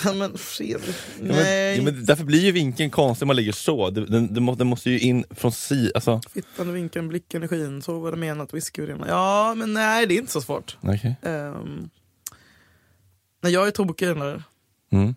Ja, 0.05 0.13
men 0.13 0.39
Fredrik. 0.39 0.97
Ja, 1.19 1.35
men, 1.35 1.77
ja, 1.77 1.83
men 1.83 2.05
därför 2.05 2.25
blir 2.25 2.41
ju 2.41 2.53
vinkeln 2.53 2.91
konstig 2.91 3.25
om 3.25 3.27
man 3.27 3.37
ligger 3.37 3.53
så. 3.53 3.91
Den, 3.91 4.11
den, 4.11 4.35
den, 4.35 4.43
må, 4.43 4.55
den 4.55 4.67
måste 4.67 4.91
ju 4.91 5.01
in 5.01 5.25
från 5.31 5.53
si... 5.53 5.93
Alltså, 5.95 6.21
Fittan, 6.35 6.73
vinkeln, 6.73 7.09
blicken, 7.09 7.43
energin. 7.43 7.83
Så 7.83 7.99
var 7.99 8.11
det 8.11 8.17
menat. 8.17 8.55
Whiskyurina. 8.55 9.09
Ja, 9.09 9.55
men 9.57 9.73
nej, 9.73 10.07
det 10.07 10.15
är 10.15 10.19
inte 10.19 10.33
så 10.33 10.41
svårt. 10.41 10.77
okej. 10.81 11.17
Um, 11.23 11.91
när 13.41 13.51
jag 13.51 13.67
är 13.67 13.71
där. 14.19 14.43
Mm. 14.91 15.15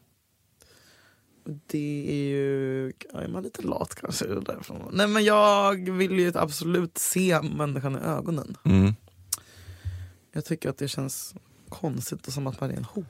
Det 1.67 2.09
är 2.09 2.23
ju... 2.29 2.87
Är 3.13 3.27
man 3.27 3.43
lite 3.43 3.61
lat 3.61 3.95
kanske? 3.95 4.25
därifrån. 4.25 4.89
Nej, 4.93 5.07
men 5.07 5.23
jag 5.23 5.89
vill 5.91 6.19
ju 6.19 6.31
absolut 6.35 6.97
se 6.97 7.41
människan 7.41 7.95
i 7.95 7.99
ögonen. 7.99 8.57
Mm. 8.65 8.93
Jag 10.31 10.45
tycker 10.45 10.69
att 10.69 10.77
det 10.77 10.87
känns 10.87 11.35
konstigt 11.69 12.27
och 12.27 12.33
som 12.33 12.47
att 12.47 12.61
man 12.61 12.71
är 12.71 12.77
en 12.77 12.83
hora. 12.83 13.05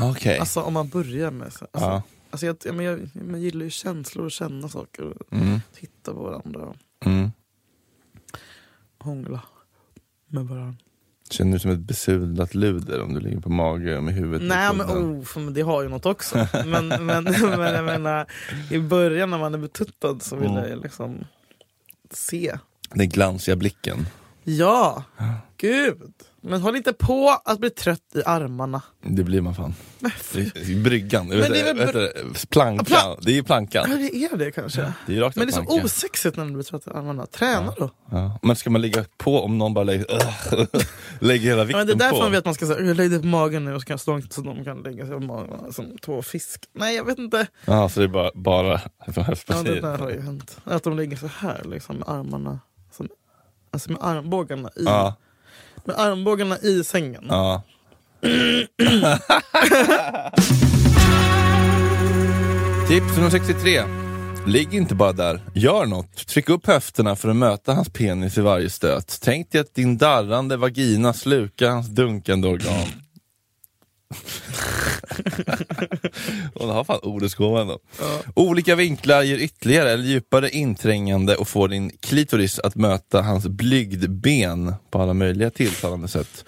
Okej. 0.00 0.38
Alltså 0.38 0.60
om 0.60 0.72
man 0.72 0.88
börjar 0.88 1.30
med... 1.30 1.52
så- 1.52 1.66
Alltså, 1.72 1.88
Ja. 1.90 2.02
alltså, 2.30 2.46
jag, 2.46 2.56
jag, 2.64 2.82
jag, 2.82 3.08
jag 3.30 3.38
gillar 3.38 3.64
ju 3.64 3.70
känslor 3.70 4.24
och 4.24 4.32
känna 4.32 4.68
saker. 4.68 5.04
Och 5.04 5.32
Mm. 5.32 5.60
titta 5.74 6.14
på 6.14 6.22
varandra 6.22 6.74
Mm. 7.04 7.30
hångla 8.98 9.42
med 10.26 10.44
varandra. 10.46 10.78
Känner 11.32 11.52
du 11.52 11.58
som 11.58 11.70
ett 11.70 11.78
besudlat 11.78 12.54
luder 12.54 13.02
om 13.02 13.14
du 13.14 13.20
ligger 13.20 13.40
på 13.40 13.50
mage 13.50 14.00
med 14.00 14.14
huvudet 14.14 14.48
Nej 14.48 14.74
men, 14.74 14.86
oh, 14.86 15.50
det 15.50 15.62
har 15.62 15.82
ju 15.82 15.88
något 15.88 16.06
också. 16.06 16.46
Men, 16.66 16.88
men, 16.88 17.06
men 17.06 17.74
jag 17.74 17.84
menar, 17.84 18.26
i 18.70 18.78
början 18.78 19.30
när 19.30 19.38
man 19.38 19.54
är 19.54 19.58
betuttad 19.58 20.18
så 20.22 20.36
vill 20.36 20.50
Mm. 20.50 20.70
jag 20.70 20.82
liksom 20.82 21.24
se. 22.10 22.58
Den 22.94 23.08
glansiga 23.08 23.56
blicken. 23.56 24.06
Ja, 24.44 25.04
gud. 25.56 26.12
Men 26.44 26.60
håll 26.60 26.76
inte 26.76 26.92
på 26.92 27.40
att 27.44 27.58
bli 27.58 27.70
trött 27.70 28.00
i 28.14 28.22
armarna. 28.26 28.82
Det 29.02 29.24
blir 29.24 29.40
man 29.40 29.54
fan. 29.54 29.74
Bryggan, 30.84 31.28
Men 31.28 31.38
vet 31.38 31.50
det 31.52 31.60
är 31.60 31.74
väl 31.74 31.86
vet 31.92 32.50
plankan. 32.50 32.86
Pla- 32.86 33.18
det 33.22 33.38
är 33.38 33.42
plankan. 33.42 33.84
Ja, 33.90 33.96
det 33.96 34.24
är 34.24 34.36
det 34.36 34.50
kanske. 34.50 34.92
Det 35.06 35.16
är 35.16 35.20
rakt 35.20 35.36
Men 35.36 35.46
det 35.46 35.52
är 35.54 35.58
av 35.58 35.62
så 35.62 35.66
plankan. 35.66 35.84
osexigt 35.86 36.36
när 36.36 36.44
du 36.44 36.50
blir 36.52 36.62
trött 36.62 36.86
i 36.86 36.90
armarna. 36.90 37.26
Träna 37.26 37.74
då. 37.78 37.90
Ja. 38.10 38.38
Men 38.42 38.56
ska 38.56 38.70
man 38.70 38.80
ligga 38.82 39.04
på 39.18 39.40
om 39.44 39.58
någon 39.58 39.74
bara 39.74 39.84
lägger, 39.84 40.06
lägger 41.24 41.48
hela 41.48 41.60
Ja, 41.60 41.64
vikten 41.64 41.78
men 41.78 41.86
det 41.86 41.92
är 41.92 41.96
därför 41.96 42.16
på? 42.16 42.22
man 42.22 42.30
vet 42.32 42.38
att 42.38 42.44
man 42.44 42.54
ska 42.54 42.66
säga 42.66 42.80
jag 42.86 42.96
lägger 42.96 43.10
dig 43.10 43.20
på 43.20 43.26
magen 43.26 43.64
nu 43.64 43.74
och 43.74 43.80
så 43.80 43.86
kan 43.86 43.94
jag 43.94 44.00
stå 44.00 44.20
så 44.30 44.40
de 44.40 44.64
kan 44.64 44.78
lägga 44.82 45.06
sig 45.06 45.14
på 45.14 45.20
magen 45.20 45.72
som 45.72 45.98
två 45.98 46.22
fisk. 46.22 46.64
Nej 46.72 46.96
jag 46.96 47.04
vet 47.04 47.18
inte. 47.18 47.46
Ja, 47.64 47.88
så 47.88 48.00
det 48.00 48.06
är 48.06 48.08
bara, 48.08 48.30
bara 48.34 48.78
från 48.78 48.88
Ja, 49.06 49.12
det 49.16 49.22
höftpartiet? 49.22 49.82
där 49.82 49.98
har 49.98 50.10
ju 50.10 50.20
hänt. 50.20 50.56
Att 50.64 50.82
de 50.82 50.96
ligger 50.96 51.16
så 51.16 51.26
här 51.26 51.62
liksom 51.64 51.96
med 51.96 52.08
armarna. 52.08 52.60
Som, 52.92 53.08
alltså 53.70 53.92
med 53.92 54.02
armbågarna 54.04 54.68
i, 54.76 54.84
Ja, 54.84 55.14
med 55.84 55.98
armbågarna 55.98 56.58
i 56.58 56.84
sängen. 56.84 57.24
ja. 57.28 57.62
Tips 62.88 63.16
nummer 63.16 63.30
63. 63.30 63.82
Ligg 64.46 64.74
inte 64.74 64.94
bara 64.94 65.12
där, 65.12 65.40
gör 65.54 65.86
något. 65.86 66.26
Tryck 66.26 66.48
upp 66.48 66.66
höfterna 66.66 67.16
för 67.16 67.28
att 67.28 67.36
möta 67.36 67.72
hans 67.72 67.88
penis 67.88 68.38
i 68.38 68.40
varje 68.40 68.70
stöt. 68.70 69.18
Tänk 69.22 69.50
dig 69.50 69.60
att 69.60 69.74
din 69.74 69.98
darrande 69.98 70.56
vagina 70.56 71.12
slukar 71.12 71.70
hans 71.70 71.88
dunkande 71.88 72.48
organ. 72.48 72.86
Hon 76.54 76.70
har 76.70 76.84
fan 76.84 76.98
ordetsgåva 77.02 77.60
ändå. 77.60 77.78
Olika 78.34 78.74
vinklar 78.74 79.22
ger 79.22 79.38
ytterligare 79.38 79.90
eller 79.90 80.04
djupare 80.04 80.50
inträngande 80.50 81.36
och 81.36 81.48
får 81.48 81.68
din 81.68 81.90
klitoris 82.00 82.58
att 82.58 82.74
möta 82.74 83.22
hans 83.22 83.46
blygdben 83.46 84.74
på 84.90 85.02
alla 85.02 85.14
möjliga 85.14 85.50
tilltalande 85.50 86.08
sätt. 86.08 86.44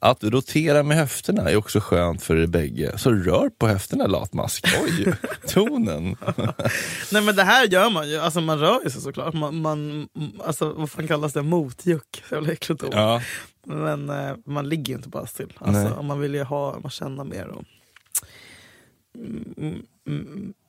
Att 0.00 0.24
rotera 0.24 0.82
med 0.82 0.96
höfterna 0.96 1.50
är 1.50 1.56
också 1.56 1.80
skönt 1.80 2.22
för 2.22 2.36
er 2.36 2.46
bägge. 2.46 2.98
Så 2.98 3.10
rör 3.12 3.48
på 3.48 3.68
höfterna 3.68 4.06
latmask. 4.06 4.66
Oj, 4.84 5.14
tonen. 5.48 6.16
Nej 7.12 7.22
men 7.22 7.36
det 7.36 7.42
här 7.42 7.66
gör 7.66 7.90
man 7.90 8.08
ju, 8.08 8.18
alltså 8.18 8.40
man 8.40 8.58
rör 8.58 8.80
ju 8.84 8.90
sig 8.90 9.00
såklart. 9.00 9.34
Man, 9.34 9.60
man, 9.60 10.08
alltså, 10.44 10.72
vad 10.72 10.90
fan 10.90 11.08
kallas 11.08 11.32
det? 11.32 11.42
Motjuck. 11.42 12.22
Jävla 12.30 12.52
äckligt 12.52 12.84
ord. 12.84 12.94
Ja, 12.94 13.22
Men 13.66 14.10
eh, 14.10 14.36
man 14.46 14.68
ligger 14.68 14.92
ju 14.92 14.96
inte 14.96 15.08
bara 15.08 15.26
still. 15.26 15.52
Alltså, 15.58 16.02
man 16.02 16.20
vill 16.20 16.34
ju 16.34 16.42
ha, 16.42 16.78
man 16.82 16.90
känna 16.90 17.24
mer 17.24 17.46
och 17.46 17.64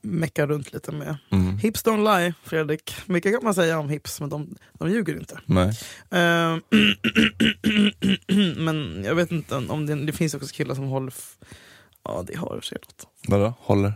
mecka 0.02 0.48
runt 0.48 0.74
lite 0.74 0.92
mer. 0.92 1.18
mm. 1.32 1.58
Hips 1.58 1.86
don't 1.86 2.20
lie, 2.20 2.34
Fredrik. 2.44 2.96
Mycket 3.06 3.34
kan 3.34 3.44
man 3.44 3.54
säga 3.54 3.80
om 3.80 3.90
hips, 3.90 4.20
men 4.20 4.30
de, 4.30 4.56
de 4.74 4.92
ljuger 4.92 5.18
inte. 5.18 5.40
Eh, 6.12 6.58
men 8.58 9.04
jag 9.06 9.16
vet 9.16 9.32
inte 9.32 9.56
om 9.56 9.86
det, 9.86 9.96
det 10.06 10.12
finns 10.12 10.34
också 10.34 10.48
killar 10.54 10.76
som 10.76 10.88
håller... 10.88 11.14
Ja, 12.04 12.24
det 12.28 12.38
har 12.38 12.56
i 12.56 12.60
och 12.60 12.64
för 12.64 12.68
sig 12.68 12.78
något. 12.82 13.08
Vadå? 13.28 13.54
Håller 13.60 13.94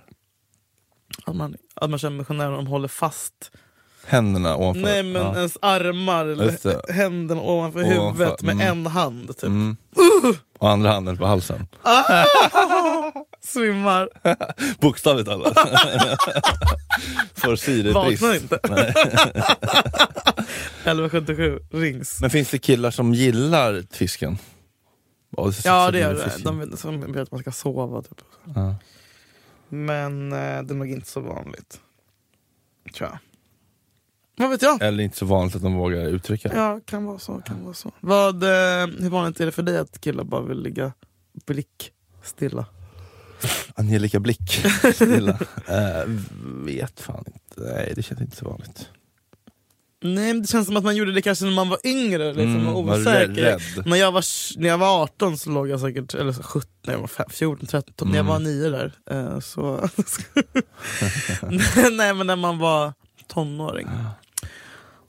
Att 1.25 1.35
man, 1.35 1.55
att 1.75 1.89
man 1.89 1.99
känner 1.99 2.17
missionärer 2.17 2.51
de 2.51 2.67
håller 2.67 2.87
fast 2.87 3.51
händerna 4.05 4.57
ovanför? 4.57 4.81
Nej 4.81 5.03
men 5.03 5.21
ja. 5.21 5.35
ens 5.35 5.57
armar 5.61 6.25
eller 6.25 6.91
händerna 6.91 7.41
ovanför, 7.41 7.79
Ovanför, 7.79 8.23
huvudet 8.23 8.41
med 8.41 8.55
mm. 8.55 8.67
en 8.67 8.85
hand. 8.85 9.27
Typ. 9.27 9.43
Mm. 9.43 9.77
Och 10.59 10.69
andra 10.69 10.91
handen 10.91 11.17
på 11.17 11.25
halsen. 11.25 11.67
Svimmar. 13.41 14.09
Bokstavligt 14.81 15.29
talat. 15.29 15.57
Får 17.33 17.55
syrebrist. 17.55 18.21
Vaknar 18.21 18.35
inte. 18.35 18.59
Nej. 18.69 18.93
1177 20.83 21.59
rings. 21.71 22.21
Men 22.21 22.29
finns 22.29 22.51
det 22.51 22.59
killar 22.59 22.91
som 22.91 23.13
gillar 23.13 23.83
fisken? 23.91 24.37
Ja, 25.37 25.43
det, 25.45 25.61
Ja 25.65 25.91
det 25.91 25.99
gör 25.99 26.13
det. 26.13 26.23
fisken. 26.23 26.43
De 26.43 26.59
vill, 26.59 26.77
som 26.77 27.11
vill 27.11 27.21
att 27.21 27.31
man 27.31 27.41
ska 27.41 27.51
sova. 27.51 28.01
Typ. 28.01 28.21
Ja. 28.55 28.75
Men 29.69 30.31
eh, 30.31 30.37
det 30.37 30.73
är 30.73 30.75
nog 30.75 30.91
inte 30.91 31.07
så 31.07 31.19
vanligt. 31.19 31.79
Tror 32.95 33.09
jag. 33.09 33.17
Vad 34.37 34.49
vet 34.49 34.61
jag? 34.61 34.81
Eller 34.81 35.03
inte 35.03 35.17
så 35.17 35.25
vanligt 35.25 35.55
att 35.55 35.61
de 35.61 35.73
vågar 35.75 36.01
uttrycka 36.05 36.49
det. 36.49 36.55
Ja, 36.55 36.79
kan 36.85 37.05
vara 37.05 37.19
så. 37.19 37.41
Kan 37.45 37.63
vara 37.63 37.73
så. 37.73 37.91
Vad, 37.99 38.43
eh, 38.43 38.87
hur 38.99 39.09
vanligt 39.09 39.39
är 39.39 39.45
det 39.45 39.51
för 39.51 39.63
dig 39.63 39.77
att 39.77 40.01
killar 40.01 40.23
bara 40.23 40.41
vill 40.41 40.61
ligga 40.61 40.93
blick 41.45 41.91
stilla? 42.23 42.65
Angelica 43.75 44.19
Blick. 44.19 44.63
Lilla. 44.99 45.39
Eh, 45.67 46.03
vet 46.65 46.99
fan 46.99 47.23
inte. 47.27 47.71
Nej, 47.73 47.93
det 47.95 48.03
känns 48.03 48.21
inte 48.21 48.37
så 48.37 48.45
vanligt. 48.45 48.89
Nej, 50.03 50.33
men 50.33 50.41
det 50.41 50.47
känns 50.47 50.67
som 50.67 50.77
att 50.77 50.83
man 50.83 50.95
gjorde 50.95 51.11
det 51.13 51.21
kanske 51.21 51.45
när 51.45 51.51
man 51.51 51.69
var 51.69 51.79
yngre, 51.83 52.27
liksom, 52.27 52.55
Mm, 52.55 52.73
var 52.73 52.99
osäker. 52.99 53.27
rädd. 53.33 53.61
När 53.85 53.97
jag, 53.97 54.11
var, 54.11 54.23
när 54.59 54.69
jag 54.69 54.77
var 54.77 55.01
18 55.03 55.37
så 55.37 55.49
låg 55.49 55.69
jag 55.69 55.79
säkert, 55.79 56.13
eller 56.13 56.31
så 56.31 56.43
17, 56.43 56.69
när 56.85 56.93
jag 56.93 56.99
var 56.99 57.07
fem- 57.07 57.29
14, 57.29 57.67
13, 57.67 58.07
när 58.07 58.15
jag 58.17 58.25
Mm. 58.25 58.33
var 58.33 58.39
9 58.39 58.69
där. 58.69 58.93
Eh, 59.11 59.39
så 59.39 59.89
Nej 61.91 62.13
men 62.13 62.27
när 62.27 62.35
man 62.35 62.57
var 62.59 62.93
tonåring, 63.27 63.87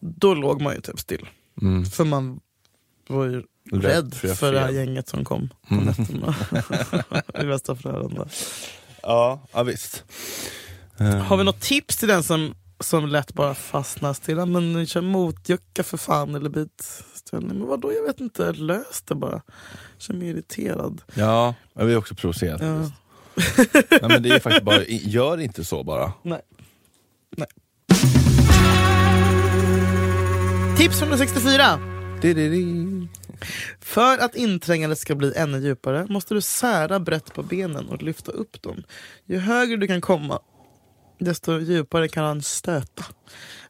då 0.00 0.34
låg 0.34 0.60
man 0.62 0.74
ju 0.74 0.80
typ 0.80 1.00
still. 1.00 1.26
Mm. 1.62 1.84
För 1.84 2.04
man 2.04 2.40
var 3.08 3.24
ju 3.24 3.42
Rädd 3.72 4.14
för 4.14 4.29
för, 4.35 4.53
det 4.53 4.61
här 4.61 4.70
gänget 4.70 5.09
som 5.09 5.25
kom 5.25 5.48
på 5.68 5.75
Mm. 5.75 5.85
nätterna. 5.87 6.35
I. 8.27 8.29
Ja, 9.03 9.46
ja 9.53 9.62
visst. 9.62 10.05
Eh, 10.98 11.07
Har 11.16 11.37
vi 11.37 11.44
något 11.44 11.61
tips 11.61 11.96
till 11.96 12.09
den 12.09 12.22
som, 12.22 12.55
som 12.81 13.07
lätt 13.09 13.33
bara 13.33 13.55
fastnar 13.55 14.14
till? 14.14 14.37
Ja, 14.37 14.46
men 14.46 14.87
kör 14.87 15.01
motjucka 15.01 15.83
för 15.83 15.96
fan 15.96 16.35
eller 16.35 16.51
bitställning. 16.51 17.59
Men 17.59 17.66
vadå, 17.68 17.92
jag 17.92 18.03
vet 18.03 18.20
inte. 18.20 18.53
Lös 18.53 19.03
det 19.03 19.14
bara. 19.14 19.42
Känner 19.98 20.20
mig 20.20 20.29
irriterad. 20.29 21.03
Ja, 21.14 21.55
jag 21.75 21.85
blir 21.87 21.96
också 21.96 22.14
provocerad. 22.14 22.62
Ja. 22.62 22.90
Nej, 23.90 24.01
men 24.09 24.22
det 24.22 24.29
är 24.29 24.40
faktiskt 24.40 24.64
bara, 24.64 24.85
gör 24.87 25.40
inte 25.40 25.64
så 25.64 25.85
bara. 25.85 26.12
Nej. 26.22 26.40
Nej. 27.37 27.48
Tips 30.77 31.03
164. 31.03 31.79
Di-di-di. 32.22 32.91
För 33.81 34.18
att 34.18 34.35
inträngandet 34.35 34.98
ska 34.98 35.14
bli 35.14 35.33
ännu 35.37 35.59
djupare 35.59 36.07
måste 36.09 36.35
du 36.35 36.40
sära 36.40 37.00
brett 37.00 37.35
på 37.35 37.42
benen 37.42 37.88
och 37.88 38.02
lyfta 38.02 38.33
upp 38.33 38.62
dem. 38.62 38.83
Ju 39.24 39.38
högre 39.38 39.76
du 39.76 39.87
kan 39.87 40.00
komma, 40.00 40.40
desto 41.18 41.59
djupare 41.59 42.09
kan 42.09 42.24
han 42.24 42.42
stöta. 42.42 43.05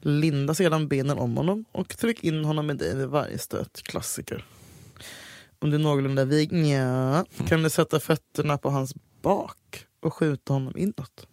Linda 0.01 0.55
sedan 0.55 0.89
benen 0.89 1.19
om 1.19 1.37
honom 1.37 1.65
och 1.73 1.97
tryck 1.99 2.25
in 2.25 2.45
honom 2.45 2.67
med 2.67 2.77
dig 2.77 2.97
vid 2.97 3.07
varje 3.07 3.39
stöt. 3.39 3.83
Klassiker. 3.83 4.45
Om 5.59 5.71
du 5.71 5.77
är 5.77 5.81
någorlunda 5.81 6.25
vig, 6.25 6.53
nja, 6.53 7.25
kan 7.49 7.63
du 7.63 7.71
sätta 7.71 8.01
fötterna 8.01 8.59
på 8.59 8.71
hans 8.71 8.95
bak 9.23 9.87
och 10.01 10.15
skjuta 10.15 10.53
honom 10.53 10.77
inåt. 10.77 11.27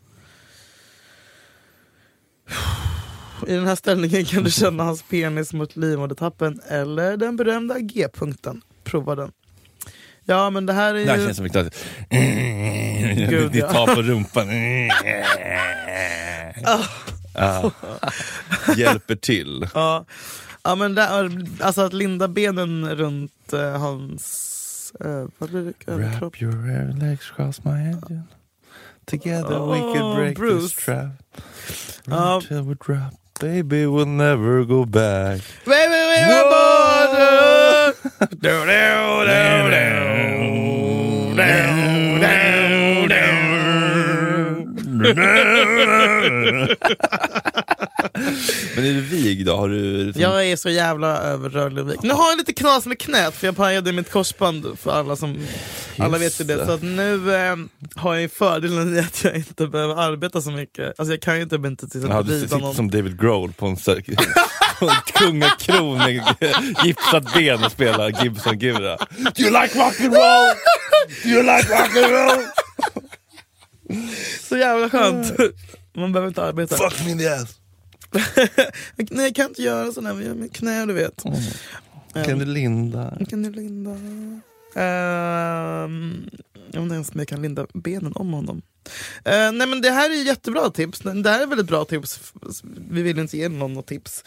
I 3.48 3.54
den 3.56 3.68
här 3.68 3.76
ställningen 3.76 4.26
kan 4.26 4.44
du 4.44 4.52
känna 4.52 4.84
hans 4.84 5.02
penis 5.02 5.54
mot 5.54 5.76
livmodertappen 5.76 6.62
eller 6.68 7.18
den 7.18 7.36
berömda 7.36 7.80
G-punkten. 7.80 8.62
Prova 8.84 9.16
den. 9.16 9.32
Ja 10.26 10.50
men 10.50 10.66
det 10.66 10.74
här 10.74 10.96
är 10.96 11.06
Det 11.06 11.12
här 11.12 11.18
ju... 11.18 11.26
känns 11.26 11.38
som 11.38 11.50
klassiskt... 11.50 11.86
Gud, 13.30 13.52
Ni 13.54 13.60
ja. 13.60 13.72
tar 13.72 13.96
på 13.96 14.02
rumpan. 14.02 14.48
Ja. 17.34 17.72
Hjälper 18.78 19.16
till. 19.16 19.68
Ja, 19.74 20.06
ja 20.64 20.76
men 20.76 20.96
där, 20.96 21.32
alltså 21.62 21.82
att 21.82 21.94
linda 21.94 22.28
benen 22.28 22.96
runt 22.96 23.54
eh, 23.54 23.78
hans... 23.80 24.46
Eh, 25.06 25.26
vad 25.38 25.50
blir 25.50 25.74
det? 25.86 25.92
Wrap 25.96 26.42
your 26.42 27.00
legs 27.00 27.32
cross 27.36 27.64
my 27.64 27.72
engine 27.72 28.24
Together 29.06 29.50
we 29.50 29.82
Oh, 29.82 29.94
could 29.94 30.16
break 30.16 30.36
Bruce. 30.38 30.62
this 30.76 30.86
trap. 30.86 31.08
Run 32.06 32.42
till 32.42 32.62
we 32.62 32.76
drop 32.86 33.14
Baby 33.40 33.86
we'll 33.86 34.06
never 34.06 34.66
go 34.66 34.84
back. 34.84 35.40
Wait, 35.66 35.88
wait, 35.90 36.08
wait, 36.12 36.28
wait, 36.28 36.44
border! 36.52 37.96
Men 48.76 48.86
är 48.86 48.94
du 48.94 49.02
vig 49.02 49.46
då? 49.46 49.56
Har 49.56 49.70
du 49.70 50.04
liksom... 50.04 50.22
Jag 50.22 50.46
är 50.46 50.56
så 50.56 50.70
jävla 50.70 51.18
överrörlig. 51.18 51.86
vik. 51.86 52.02
Nu 52.02 52.14
har 52.14 52.30
jag 52.30 52.38
lite 52.38 52.54
knas 52.54 52.86
med 52.86 53.00
knät 53.00 53.36
för 53.36 53.48
jag 53.48 53.56
pajade 53.56 53.92
mitt 53.92 54.12
korsband 54.12 54.80
för 54.80 54.92
alla 54.92 55.16
som 55.16 55.38
alla 55.98 56.18
vet 56.18 56.42
ju 56.42 56.46
det. 56.46 56.66
Så 56.66 56.72
att 56.72 56.82
nu 56.82 57.36
eh, 57.36 57.56
har 57.96 58.16
jag 58.16 58.32
fördelen 58.32 58.96
i 58.96 59.00
att 59.00 59.24
jag 59.24 59.36
inte 59.36 59.68
behöver 59.68 59.96
arbeta 59.96 60.42
så 60.42 60.52
mycket. 60.52 61.00
Alltså 61.00 61.14
jag 61.14 61.22
kan 61.22 61.36
ju 61.36 61.42
inte 61.44 61.56
inte 61.56 61.88
till 61.90 62.00
exempel 62.00 62.28
du 62.28 62.42
sitter 62.42 62.58
någon. 62.58 62.76
som 62.76 62.92
David 62.92 63.22
Grohl 63.22 63.54
på 63.54 63.66
en, 63.66 63.78
kungakron 65.14 65.98
med 65.98 66.24
gipsat 66.86 67.34
ben 67.34 67.64
och 67.64 67.72
spelar 67.72 68.24
Gibson-gura. 68.24 68.98
Do 69.36 69.42
you 69.44 69.62
like 69.62 69.80
rock 69.80 70.00
and 70.02 70.14
roll? 70.14 70.56
Do 71.24 71.30
you 71.30 71.44
like 71.44 71.70
rock 71.70 71.96
and 71.98 72.12
roll? 72.12 72.46
Så 74.42 74.58
jävla 74.58 74.90
skönt. 74.90 75.34
Man 75.94 76.12
behöver 76.14 76.28
inte 76.28 76.44
arbeta. 76.44 76.76
Fuck 76.76 77.06
me 77.06 77.12
in 77.12 77.18
the 77.18 77.28
ass. 77.28 77.60
Nej 78.96 79.26
jag 79.26 79.36
kan 79.36 79.46
inte 79.46 79.62
göra 79.62 79.92
sådär 79.92 80.14
med 80.14 80.36
mitt 80.36 80.54
knä 80.54 80.86
du 80.86 80.94
vet. 80.94 81.24
Kan 82.26 82.40
du 82.40 82.46
linda? 82.46 83.18
Kan 83.30 83.44
du 83.44 83.52
linda? 83.52 83.92
Ehm, 84.76 86.30
jag 86.72 86.84
inte 86.84 86.96
ens 86.96 87.12
om 87.12 87.20
jag 87.20 87.28
kan 87.28 87.42
linda 87.42 87.68
benen 87.74 88.14
om 88.16 88.34
honom. 88.34 88.62
Eh, 89.26 89.52
nej 89.52 89.68
men 89.68 89.82
det 89.82 89.90
här 89.92 90.10
är 90.10 90.24
jättebra 90.24 90.70
tips. 90.70 91.00
Det 91.00 91.30
här 91.30 91.42
är 91.42 91.48
väldigt 91.48 91.68
bra 91.68 91.86
tips. 91.86 92.34
Vi 92.90 93.02
vill 93.02 93.20
inte 93.20 93.38
ge 93.38 93.50
någon 93.50 93.74
något 93.74 93.88
tips. 93.88 94.24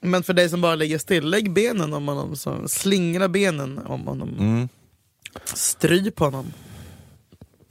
Men 0.00 0.22
för 0.22 0.32
dig 0.32 0.48
som 0.48 0.60
bara 0.60 0.74
ligger 0.74 0.98
still, 0.98 1.30
lägg 1.30 1.52
benen 1.52 1.94
om 1.94 2.08
honom. 2.08 2.36
Så 2.36 2.68
slingra 2.68 3.28
benen 3.28 3.78
om 3.78 4.06
honom. 4.06 4.36
Mm. 4.38 4.68
Stryp 5.44 6.18
honom. 6.18 6.52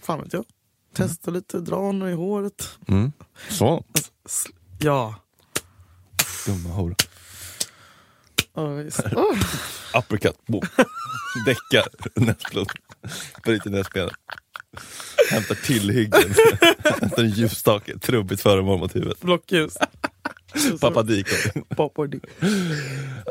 Fan 0.02 0.24
vet 0.24 0.34
jag. 0.34 0.46
Testa 0.94 1.32
lite, 1.32 1.60
dra 1.60 1.76
honom 1.76 2.08
i 2.08 2.14
håret. 2.14 2.70
Mm. 2.88 3.12
Så, 3.50 3.84
Ja. 4.80 5.16
dumma 6.46 6.70
hora. 6.70 6.96
Visst. 8.84 9.00
Oh. 9.00 9.38
Uppercut. 9.98 10.38
Däckar, 11.46 11.88
näsblod. 12.16 12.68
Bryter 13.44 13.70
näsbenet. 13.70 14.14
Hämtar 15.32 15.56
tillhyggen. 15.56 16.34
Hämtar 17.02 17.24
en 17.24 17.30
ljusstake, 17.30 18.00
trubbigt 18.00 18.42
föremål 18.42 18.80
mot 18.80 18.96
huvudet. 18.96 19.22
Blockljus. 19.22 19.78
Pappa 20.82 21.04
Dikon. 21.04 21.64
Pappa. 21.76 22.08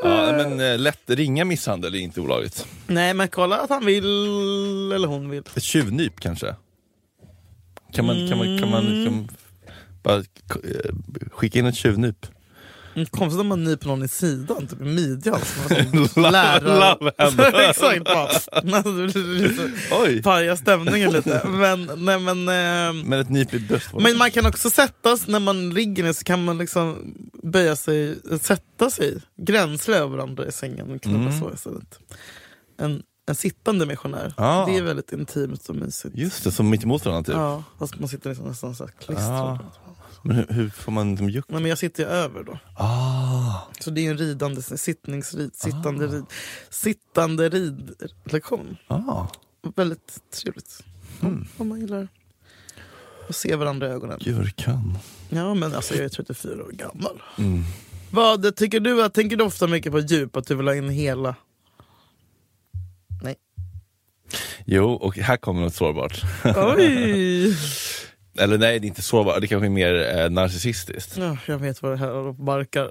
Ja, 0.02 0.32
men 0.32 0.60
eh, 0.60 0.78
lätt 0.78 1.02
ringa 1.10 1.44
misshandel 1.44 1.94
är 1.94 1.98
inte 1.98 2.20
olagligt. 2.20 2.66
Nej 2.86 3.14
men 3.14 3.28
kolla 3.28 3.56
att 3.60 3.70
han 3.70 3.84
vill, 3.86 4.04
eller 4.92 5.08
hon 5.08 5.30
vill. 5.30 5.42
Ett 5.56 5.62
tjuvnyp 5.62 6.20
kanske? 6.20 6.54
Kan 7.92 8.04
man, 8.06 8.28
kan 8.28 8.38
man, 8.38 8.58
kan 8.58 8.70
man 8.70 8.84
liksom 8.84 9.28
bara 10.02 10.16
eh, 10.16 10.22
skicka 11.32 11.58
in 11.58 11.66
ett 11.66 11.74
tjuvnyp? 11.74 12.26
Mm, 12.94 13.06
Konstigt 13.06 13.40
om 13.40 13.46
man 13.46 13.64
nyper 13.64 13.86
någon 13.86 14.02
i 14.02 14.08
sidan, 14.08 14.66
typ 14.66 14.80
i 14.80 14.84
midjan. 14.84 15.40
lärare. 16.16 17.12
Exakt. 17.70 18.04
Bara. 18.04 18.28
Alltså, 18.28 18.50
det 19.06 19.12
blir 19.12 19.48
lite- 19.48 19.70
Oj! 19.92 20.22
Paja 20.22 20.56
stämningen 20.56 21.12
lite. 21.12 21.42
Men, 21.48 21.90
nej, 21.96 22.18
men, 22.18 22.48
ehm, 22.48 23.00
Men 23.00 23.20
ett 23.20 23.28
nyp 23.30 23.54
i 23.54 23.58
bröstvårtan? 23.60 24.02
men 24.02 24.18
man 24.18 24.30
kan 24.30 24.46
också 24.46 24.70
sättas, 24.70 25.26
när 25.28 25.40
man 25.40 25.70
ligger 25.70 26.04
ner 26.04 26.12
så 26.12 26.24
kan 26.24 26.44
man 26.44 26.58
liksom 26.58 27.14
böja 27.42 27.76
sig, 27.76 28.18
sätta 28.40 28.90
sig 28.90 29.18
gränsle 29.36 29.96
över 29.96 30.16
varandra 30.16 30.46
i 30.46 30.52
sängen 30.52 30.90
och 30.90 31.06
Mm. 31.06 31.40
så 31.40 31.50
istället. 31.54 31.98
En, 32.78 33.02
en 33.30 33.34
sittande 33.34 33.86
missionär. 33.86 34.34
Ah. 34.36 34.66
Det 34.66 34.76
är 34.76 34.82
väldigt 34.82 35.12
intimt 35.12 35.68
och 35.68 35.76
mysigt. 35.76 36.16
Just 36.16 36.44
det, 36.44 36.52
som 36.52 36.70
mitt 36.70 36.84
emot 36.84 37.04
varandra 37.04 37.22
typ. 37.26 37.34
Ja, 37.36 37.64
fast 37.78 37.98
man 37.98 38.08
sitter 38.08 38.30
liksom 38.30 38.46
nästan 38.48 38.74
så 38.74 38.84
här 38.84 38.92
klistrad. 38.92 39.28
Ah. 39.30 39.58
Men 40.22 40.36
hur, 40.36 40.46
hur 40.50 40.70
får 40.70 40.92
man 40.92 41.10
liksom 41.10 41.30
juck? 41.30 41.44
Nej, 41.48 41.60
men 41.60 41.68
jag 41.68 41.78
sitter 41.78 42.02
ju 42.02 42.08
över 42.08 42.44
då. 42.44 42.58
Ah, 42.74 43.60
Så 43.80 43.90
det 43.90 44.06
är 44.06 44.10
en 44.10 44.18
ridande 44.18 44.62
sittningsrid, 44.62 45.54
sittande, 45.54 46.06
rid, 46.06 46.24
sittande 46.70 47.48
ridlektion. 47.48 48.76
ah. 48.88 49.26
Väldigt 49.76 50.18
trevligt. 50.30 50.84
Mm. 51.22 51.46
Om 51.56 51.68
man 51.68 51.80
gillar 51.80 52.08
att 53.28 53.36
se 53.36 53.56
varandra 53.56 53.86
i 53.88 53.90
ögonen. 53.90 54.18
Gurkan. 54.24 54.98
Ja 55.28 55.54
men 55.54 55.74
alltså 55.74 55.94
jag 55.94 56.04
är 56.04 56.08
34 56.08 56.64
år 56.64 56.70
gammal. 56.72 57.22
Mm. 57.38 57.62
Vad 58.10 58.56
tycker 58.56 58.80
du? 58.80 59.08
Tänker 59.08 59.36
du 59.36 59.44
ofta 59.44 59.66
mycket 59.66 59.92
på 59.92 59.98
djup? 60.00 60.36
Att 60.36 60.46
du 60.46 60.54
vill 60.54 60.66
ha 60.68 60.74
in 60.74 60.88
hela? 60.88 61.34
Nej. 63.22 63.36
Jo, 64.72 64.92
och 64.92 65.16
här 65.18 65.36
kommer 65.36 65.60
något 65.60 65.74
sårbart. 65.74 66.22
Oj! 66.56 67.56
Eller 68.38 68.58
nej, 68.58 68.78
det 68.80 68.86
är 68.86 68.88
inte 68.88 69.02
sårbart, 69.02 69.40
det 69.40 69.46
kanske 69.46 69.66
är 69.66 69.70
mer 69.70 70.18
eh, 70.18 70.30
narcissistiskt. 70.30 71.16
Ja, 71.16 71.36
jag 71.46 71.58
vet 71.58 71.82
vad 71.82 71.92
det 71.92 71.96
här 71.96 72.32
barkar. 72.32 72.90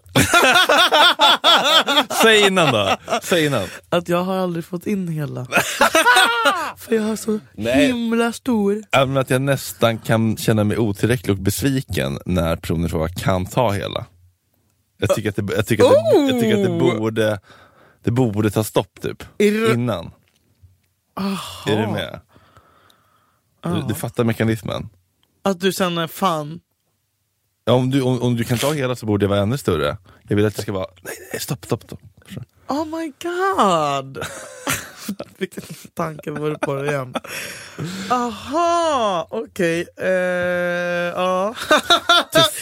Säg 2.22 2.48
innan 2.48 2.74
då! 2.74 2.98
Säg 3.24 3.46
innan. 3.46 3.68
Att 3.90 4.10
jag 4.10 4.24
har 4.24 4.36
aldrig 4.38 4.66
fått 4.66 4.88
in 4.88 5.08
hela. 5.08 5.46
För 6.78 6.96
jag 6.96 7.02
har 7.04 7.16
så 7.16 7.40
Nej. 7.54 7.88
himla 7.88 8.32
stor. 8.32 8.84
Även 8.92 9.18
att 9.18 9.30
jag 9.30 9.42
nästan 9.42 9.98
kan 9.98 10.38
känna 10.38 10.64
mig 10.64 10.78
otillräcklig 10.78 11.36
och 11.36 11.42
besviken 11.44 12.20
när 12.26 12.56
personer 12.56 12.86
i 12.88 12.90
fråga 12.90 13.10
kan 13.10 13.46
ta 13.46 13.72
hela. 13.72 14.06
Jag 14.98 15.16
tycker 15.16 15.30
att 15.30 15.36
det, 15.36 15.54
jag 15.56 15.66
tycker 15.68 15.84
att 15.84 15.92
det, 15.92 16.20
jag 16.20 16.42
tycker 16.42 16.58
att 16.58 16.64
det, 16.64 16.70
Oh! 16.70 17.00
borde, 17.00 17.40
det 18.04 18.12
borde 18.12 18.50
ta 18.52 18.64
stopp 18.64 19.02
typ. 19.02 19.24
Det- 19.38 19.76
Innan. 21.20 21.78
Är 21.78 21.82
du 21.82 21.88
med? 21.88 22.20
Du, 23.64 23.82
du 23.88 23.94
fattar 23.96 24.24
mekanismen. 24.24 24.90
Att 25.44 25.60
du 25.60 25.72
känner 25.72 26.08
fan, 26.08 26.60
Ja, 27.66 27.74
om, 27.74 27.90
du, 27.90 28.02
om, 28.02 28.22
om 28.22 28.36
du 28.36 28.44
kan 28.44 28.58
ta 28.58 28.74
hela 28.74 28.96
så 28.96 29.06
borde 29.06 29.26
det 29.26 29.30
vara 29.30 29.40
ännu 29.40 29.58
större. 29.58 29.98
Jag 30.28 30.36
vill 30.36 30.46
att 30.46 30.56
det 30.56 30.62
ska 30.62 30.72
vara, 30.72 30.88
nej, 31.02 31.14
nej 31.34 31.42
stopp, 31.42 31.66
stopp, 31.66 31.84
stopp. 31.84 32.00
oh 32.68 32.86
my 32.86 33.14
god! 33.24 34.18
Vilken 35.38 35.64
tanke 35.94 36.32
var 36.32 36.56
på 36.56 36.74
det 36.76 36.92
igen? 36.92 37.14
Aha, 38.12 39.28
okej. 39.30 39.88
eh, 39.98 40.08
ja. 41.16 41.56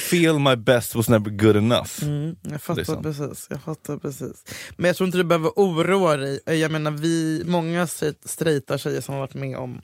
Feel 0.09 0.39
my 0.39 0.55
best 0.55 0.95
was 0.95 1.09
never 1.09 1.29
good 1.29 1.55
enough. 1.55 1.91
Mm, 2.03 2.35
jag 2.41 2.61
fattar 2.61 2.75
Liksom. 2.81 3.03
precis. 3.03 3.47
Jag 3.49 3.61
fattar 3.61 3.97
precis. 3.97 4.43
Men 4.77 4.87
jag 4.87 4.95
tror 4.97 5.05
inte 5.07 5.17
du 5.17 5.23
behöver 5.23 5.51
oroa 5.55 6.17
dig. 6.17 6.39
Eh, 6.45 6.53
Jag 6.55 6.71
menar, 6.71 6.91
vi, 6.91 7.43
många 7.45 7.85
straight- 7.85 8.27
straighta 8.27 8.77
tjejer 8.77 9.01
som 9.01 9.13
har 9.13 9.21
varit 9.21 9.33
med 9.33 9.57
om 9.57 9.81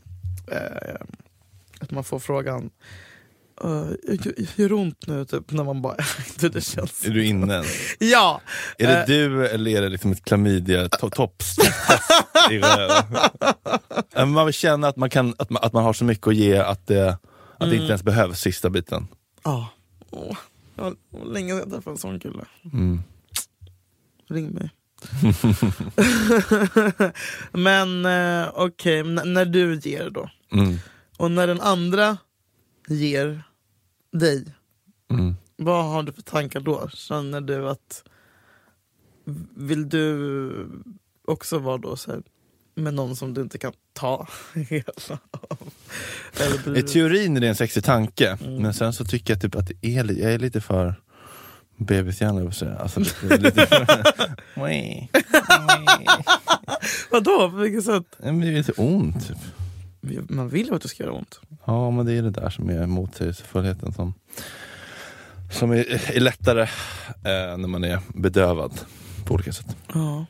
eh, 0.51 0.95
att 1.79 1.91
man 1.91 2.03
får 2.03 2.19
frågan 2.19 2.69
Uh, 3.65 3.91
gör 4.55 4.69
det 4.69 4.75
ont 4.75 5.07
nu? 5.07 5.25
Typ, 5.25 5.51
när 5.51 5.63
man 5.63 5.81
bara, 5.81 5.95
det 6.39 6.61
känns... 6.63 7.05
Är 7.05 7.09
du 7.09 7.25
inne 7.25 7.55
än? 7.57 7.65
Ja! 7.99 8.41
Är 8.77 8.87
det 8.87 8.99
Eh. 8.99 9.05
du 9.05 9.47
eller 9.47 9.71
är 9.71 9.81
det 9.81 9.89
liksom 9.89 10.11
ett 10.11 10.25
klamydia 10.25 10.89
to 10.89 11.09
tops 11.09 11.55
i 12.51 12.59
röven? 12.59 13.03
Ja, 13.39 14.03
men 14.13 14.29
Man 14.31 14.45
vill 14.45 14.53
känna 14.53 14.87
att 14.87 14.95
man, 14.95 15.09
kan, 15.09 15.35
att, 15.37 15.49
man, 15.49 15.63
att 15.63 15.73
man 15.73 15.83
har 15.83 15.93
så 15.93 16.05
mycket 16.05 16.27
att 16.27 16.35
ge 16.35 16.57
att 16.57 16.87
det, 16.87 17.09
att 17.09 17.19
det 17.59 17.65
Mm. 17.65 17.75
inte 17.75 17.87
ens 17.87 18.03
behövs 18.03 18.39
sista 18.39 18.69
biten. 18.69 19.07
Ja. 19.43 19.69
Åh, 20.13 20.37
det 20.75 20.81
var 20.81 20.95
länge 21.25 21.49
sedan 21.49 21.59
jag 21.59 21.69
träffade 21.69 21.93
en 21.93 21.97
sån 21.97 22.19
kille. 22.19 22.45
Mm. 22.73 22.99
Ring 24.27 24.49
mig. 24.51 24.69
Men 27.51 28.05
eh, 28.05 28.51
okej, 28.55 28.99
n- 28.99 29.21
när 29.25 29.45
du 29.45 29.79
ger 29.79 30.09
då? 30.09 30.29
Mm. 30.51 30.75
Och 31.17 31.31
när 31.31 31.47
den 31.47 31.61
andra 31.61 32.17
ger 32.87 33.43
dig, 34.11 34.45
Mm. 35.11 35.35
vad 35.57 35.85
har 35.85 36.03
du 36.03 36.11
för 36.13 36.21
tankar 36.21 36.59
då? 36.59 36.89
Känner 36.89 37.41
du 37.41 37.69
att... 37.69 38.03
Vill 39.55 39.89
du 39.89 40.67
också 41.25 41.59
vara 41.59 41.77
då 41.77 41.95
så 41.95 42.11
här, 42.11 42.23
med 42.75 42.93
någon 42.93 43.15
som 43.15 43.33
du 43.33 43.41
inte 43.41 43.57
kan 43.57 43.73
ta 43.93 44.27
hela 44.69 44.83
av? 45.31 45.57
I 46.77 46.83
teorin 46.83 47.37
är 47.37 47.41
det 47.41 47.47
en 47.47 47.55
sexig 47.55 47.83
tanke, 47.83 48.37
Mm. 48.41 48.61
men 48.61 48.73
sen 48.73 48.93
så 48.93 49.05
tycker 49.05 49.33
jag 49.33 49.41
typ 49.41 49.55
att 49.55 49.67
det 49.67 49.87
är, 49.97 50.03
li- 50.03 50.21
jag 50.21 50.33
är 50.33 50.39
lite 50.39 50.61
för 50.61 50.95
bebishjärna. 51.77 52.51
Alltså, 52.79 52.99
lite, 52.99 53.37
lite 53.37 53.65
för... 53.65 53.85
Vadå? 57.11 57.49
På 57.51 57.57
vilket 57.57 57.83
sätt? 57.85 58.03
Men 58.19 58.39
det 58.41 58.47
är 58.47 58.51
lite 58.51 58.71
ont. 58.71 59.27
Typ. 59.27 59.37
Man 60.29 60.49
vill 60.49 60.67
ju 60.67 60.75
att 60.75 60.81
det 60.81 60.87
ska 60.87 61.03
göra 61.03 61.13
ont. 61.13 61.39
Ja, 61.65 61.91
men 61.91 62.05
det 62.05 62.13
är 62.13 62.21
det 62.21 62.29
där 62.29 62.49
som 62.49 62.69
är 62.69 62.85
motsägelsefullheten 62.85 63.93
som, 63.93 64.13
som 65.51 65.71
är, 65.71 66.11
är 66.15 66.19
lättare 66.19 66.61
eh, 66.61 67.57
när 67.57 67.67
man 67.67 67.83
är 67.83 67.99
bedövad 68.15 68.73
på 69.25 69.33
olika 69.33 69.53
sätt. 69.53 69.75
Ja. 69.93 70.25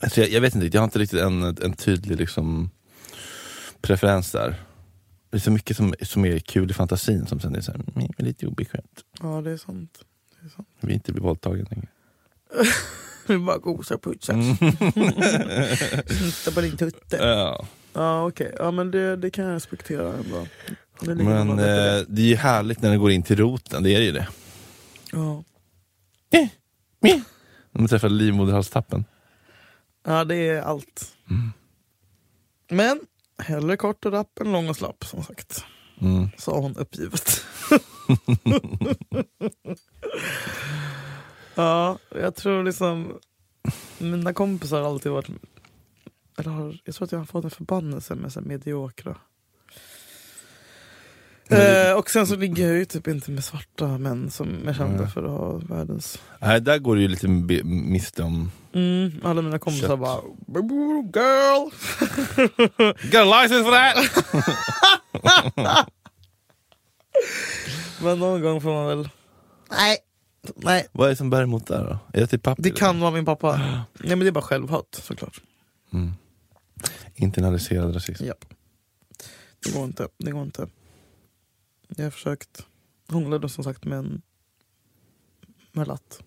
Alltså 0.00 0.20
jag, 0.20 0.30
jag 0.30 0.40
vet 0.40 0.54
inte, 0.54 0.64
riktigt, 0.64 0.74
jag 0.74 0.80
har 0.80 0.84
inte 0.84 0.98
riktigt 0.98 1.20
en, 1.20 1.42
en 1.42 1.72
tydlig 1.72 2.16
liksom, 2.18 2.70
preferens 3.80 4.32
där. 4.32 4.62
Det 5.30 5.36
är 5.36 5.40
så 5.40 5.50
mycket 5.50 5.76
som, 5.76 5.94
som 6.02 6.24
är 6.24 6.38
kul 6.38 6.70
i 6.70 6.74
fantasin 6.74 7.26
som 7.26 7.40
sen 7.40 7.54
är 7.56 7.60
så 7.60 7.72
här, 7.72 7.80
mm, 7.96 8.08
lite 8.18 8.46
obekvämt. 8.46 9.04
ja, 9.22 9.40
det 9.40 9.50
är 9.50 9.56
sant. 9.56 9.98
Det 10.40 10.46
är 10.46 10.50
sant. 10.50 10.68
Vi 10.80 10.94
inte 10.94 11.12
blir 11.12 11.22
våldtagen 11.22 11.66
längre. 11.70 11.86
Vi 13.26 13.38
bara 13.38 13.58
gosar 13.58 13.94
och 13.94 14.02
putsar. 14.02 14.34
Mm. 14.36 14.56
Snitta 16.06 16.50
på 16.54 16.60
din 16.60 16.76
tutte. 16.76 17.16
Ja. 17.16 17.66
Ja 17.92 18.26
okej, 18.26 18.54
ja, 18.58 18.70
men 18.70 18.90
det, 18.90 19.16
det 19.16 19.30
kan 19.30 19.44
jag 19.44 19.54
respektera 19.54 20.14
ändå. 20.14 20.46
Det 21.00 21.14
Men 21.14 21.50
eh, 21.50 22.02
det 22.08 22.22
är 22.22 22.26
ju 22.26 22.36
härligt 22.36 22.82
när 22.82 22.90
det 22.90 22.96
går 22.96 23.10
in 23.10 23.22
till 23.22 23.36
roten, 23.36 23.82
det 23.82 23.94
är 23.94 24.00
ju 24.00 24.12
det. 24.12 24.28
Ja. 25.12 25.44
När 27.72 27.80
man 27.80 27.88
träffar 27.88 28.08
livmoderhalstappen. 28.08 29.04
Ja, 30.06 30.24
det 30.24 30.36
är 30.36 30.62
allt. 30.62 31.16
Mm. 31.30 31.52
Men 32.68 33.00
hellre 33.38 33.76
kort 33.76 34.06
och 34.06 34.12
rapp 34.12 34.38
än 34.40 34.52
lång 34.52 34.68
och 34.68 34.76
slapp 34.76 35.04
som 35.04 35.22
sagt. 35.22 35.64
Mm. 36.00 36.28
Sa 36.38 36.60
hon 36.60 36.76
uppgivet. 36.76 37.44
ja, 41.54 41.98
jag 42.10 42.34
tror 42.34 42.64
liksom 42.64 43.18
mina 43.98 44.32
kompisar 44.32 44.80
har 44.80 44.88
alltid 44.88 45.12
varit 45.12 45.30
eller 46.36 46.50
har, 46.50 46.78
jag 46.84 46.94
tror 46.94 47.04
att 47.04 47.12
jag 47.12 47.18
har 47.18 47.26
fått 47.26 47.44
en 47.44 47.50
förbannelse 47.50 48.14
med 48.14 48.32
så 48.32 48.40
mediokra. 48.40 49.16
Eh, 51.50 51.92
och 51.98 52.10
sen 52.10 52.26
så 52.26 52.36
ligger 52.36 52.66
jag 52.68 52.76
ju 52.76 52.84
typ 52.84 53.08
inte 53.08 53.30
med 53.30 53.44
svarta 53.44 53.98
män 53.98 54.30
som 54.30 54.68
är 54.68 54.74
kända 54.74 55.08
för 55.08 55.22
att 55.22 55.30
ha 55.30 55.52
världens... 55.76 56.18
Nej, 56.40 56.60
där 56.60 56.78
går 56.78 56.96
det 56.96 57.02
ju 57.02 57.08
lite 57.08 57.28
be- 57.28 57.64
miste 57.64 58.22
om... 58.22 58.50
Mm, 58.72 59.12
alla 59.24 59.42
mina 59.42 59.58
kompisar 59.58 59.88
Kött. 59.88 59.98
bara 60.00 60.20
girl! 61.02 61.70
Got 63.10 63.20
a 63.20 63.42
license 63.42 63.64
for 63.64 63.72
that! 63.72 63.96
Men 68.02 68.18
någon 68.18 68.42
gång 68.42 68.60
får 68.60 68.70
man 68.72 68.86
väl... 68.86 69.08
Nej, 69.70 69.98
nej. 70.56 70.86
Vad 70.92 71.06
är 71.06 71.10
det 71.10 71.16
som 71.16 71.30
bär 71.30 71.42
emot 71.42 71.66
där 71.66 71.84
då? 71.84 71.98
Är 72.18 72.20
det 72.20 72.26
till 72.26 72.40
papper? 72.40 72.62
Det 72.62 72.70
kan 72.70 73.00
vara 73.00 73.10
min 73.10 73.24
pappa. 73.24 73.56
Nej 73.56 74.08
men 74.16 74.18
det 74.18 74.26
är 74.26 74.32
bara 74.32 74.42
självhat 74.44 75.00
såklart. 75.02 75.40
Mm. 75.92 76.12
Internaliserad 77.14 77.94
rasism. 77.94 78.24
Japp. 78.24 78.44
Det 79.64 79.70
går 79.74 79.84
inte. 79.84 80.08
Det 80.18 80.30
går 80.30 80.42
inte. 80.42 80.66
Jag 81.88 82.04
har 82.04 82.10
försökt. 82.10 82.66
Hånglade 83.08 83.48
som 83.48 83.64
sagt 83.64 83.84
med 83.84 83.98
en 83.98 84.22
melatt. 85.72 86.22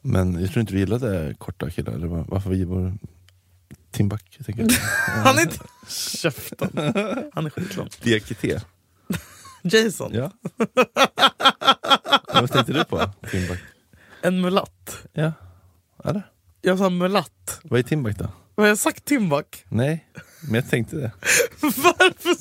Men 0.00 0.40
jag 0.40 0.50
tror 0.52 0.60
inte 0.60 0.72
vi 0.72 0.78
gillade 0.80 1.34
korta 1.38 1.70
killar, 1.70 1.92
eller 1.92 2.06
var- 2.06 2.24
varför 2.28 2.50
vi 2.50 2.64
var 2.64 2.94
Timbuk, 3.90 4.34
jag 4.38 4.46
tänker. 4.46 4.68
Han 5.24 5.38
är 5.38 5.42
inte... 5.42 5.58
Käften. 5.88 6.70
Han 7.34 7.46
är 7.46 7.50
skitlång. 7.50 7.88
DKT. 8.02 8.44
Jason. 9.62 10.10
Ja. 10.14 10.32
Vad 12.34 12.52
tänkte 12.52 12.72
du 12.72 12.84
på? 12.84 13.10
Timbuk? 13.30 13.58
En 14.22 14.40
mulatt. 14.40 15.06
Ja, 15.12 15.32
eller? 16.04 16.22
Jag 16.60 16.70
Jag 16.72 16.78
sa 16.78 16.90
mulatt. 16.90 17.60
Vad 17.62 17.78
är 17.78 17.82
Timbuk 17.82 18.18
då? 18.18 18.28
Har 18.56 18.66
jag 18.66 18.78
sagt 18.78 19.04
Timbuk? 19.04 19.64
Nej, 19.68 20.06
men 20.42 20.54
jag 20.54 20.70
tänkte 20.70 20.96
det. 20.96 21.10
Varför? 21.62 22.36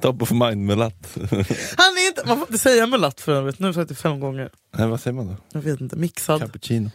Top 0.00 0.22
of 0.22 0.30
mind 0.30 0.66
mulatt. 0.66 1.08
Han 1.76 1.96
är 1.98 2.08
inte... 2.08 2.22
Man 2.26 2.38
får 2.38 2.46
inte 2.48 2.58
säga 2.58 2.86
mulatt 2.86 3.20
för 3.20 3.32
övrigt. 3.32 3.58
Nu 3.58 3.64
har 3.64 3.68
jag 3.68 3.74
sagt 3.74 3.88
det 3.88 3.94
fem 3.94 4.20
gånger. 4.20 4.50
Nej, 4.76 4.88
vad 4.88 5.00
säger 5.00 5.14
man 5.14 5.26
då? 5.26 5.36
Jag 5.52 5.60
vet 5.60 5.80
inte. 5.80 5.96
Mixad. 5.96 6.40
Cappuccino. 6.40 6.90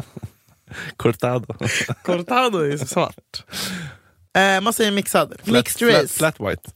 Cortado. 0.96 1.54
Cortado 2.04 2.58
är 2.58 2.76
svart. 2.86 3.44
Eh, 4.36 4.60
man 4.60 4.72
säger 4.72 4.90
mixad. 4.90 5.34
Flat, 5.44 5.46
Mixed 5.56 5.78
flat, 5.88 6.02
race. 6.02 6.14
flat 6.18 6.40
white. 6.40 6.70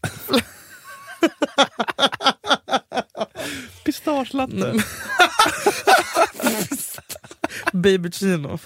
Pistagelatte. 3.84 4.82
Baby 7.72 8.10
chino. 8.10 8.58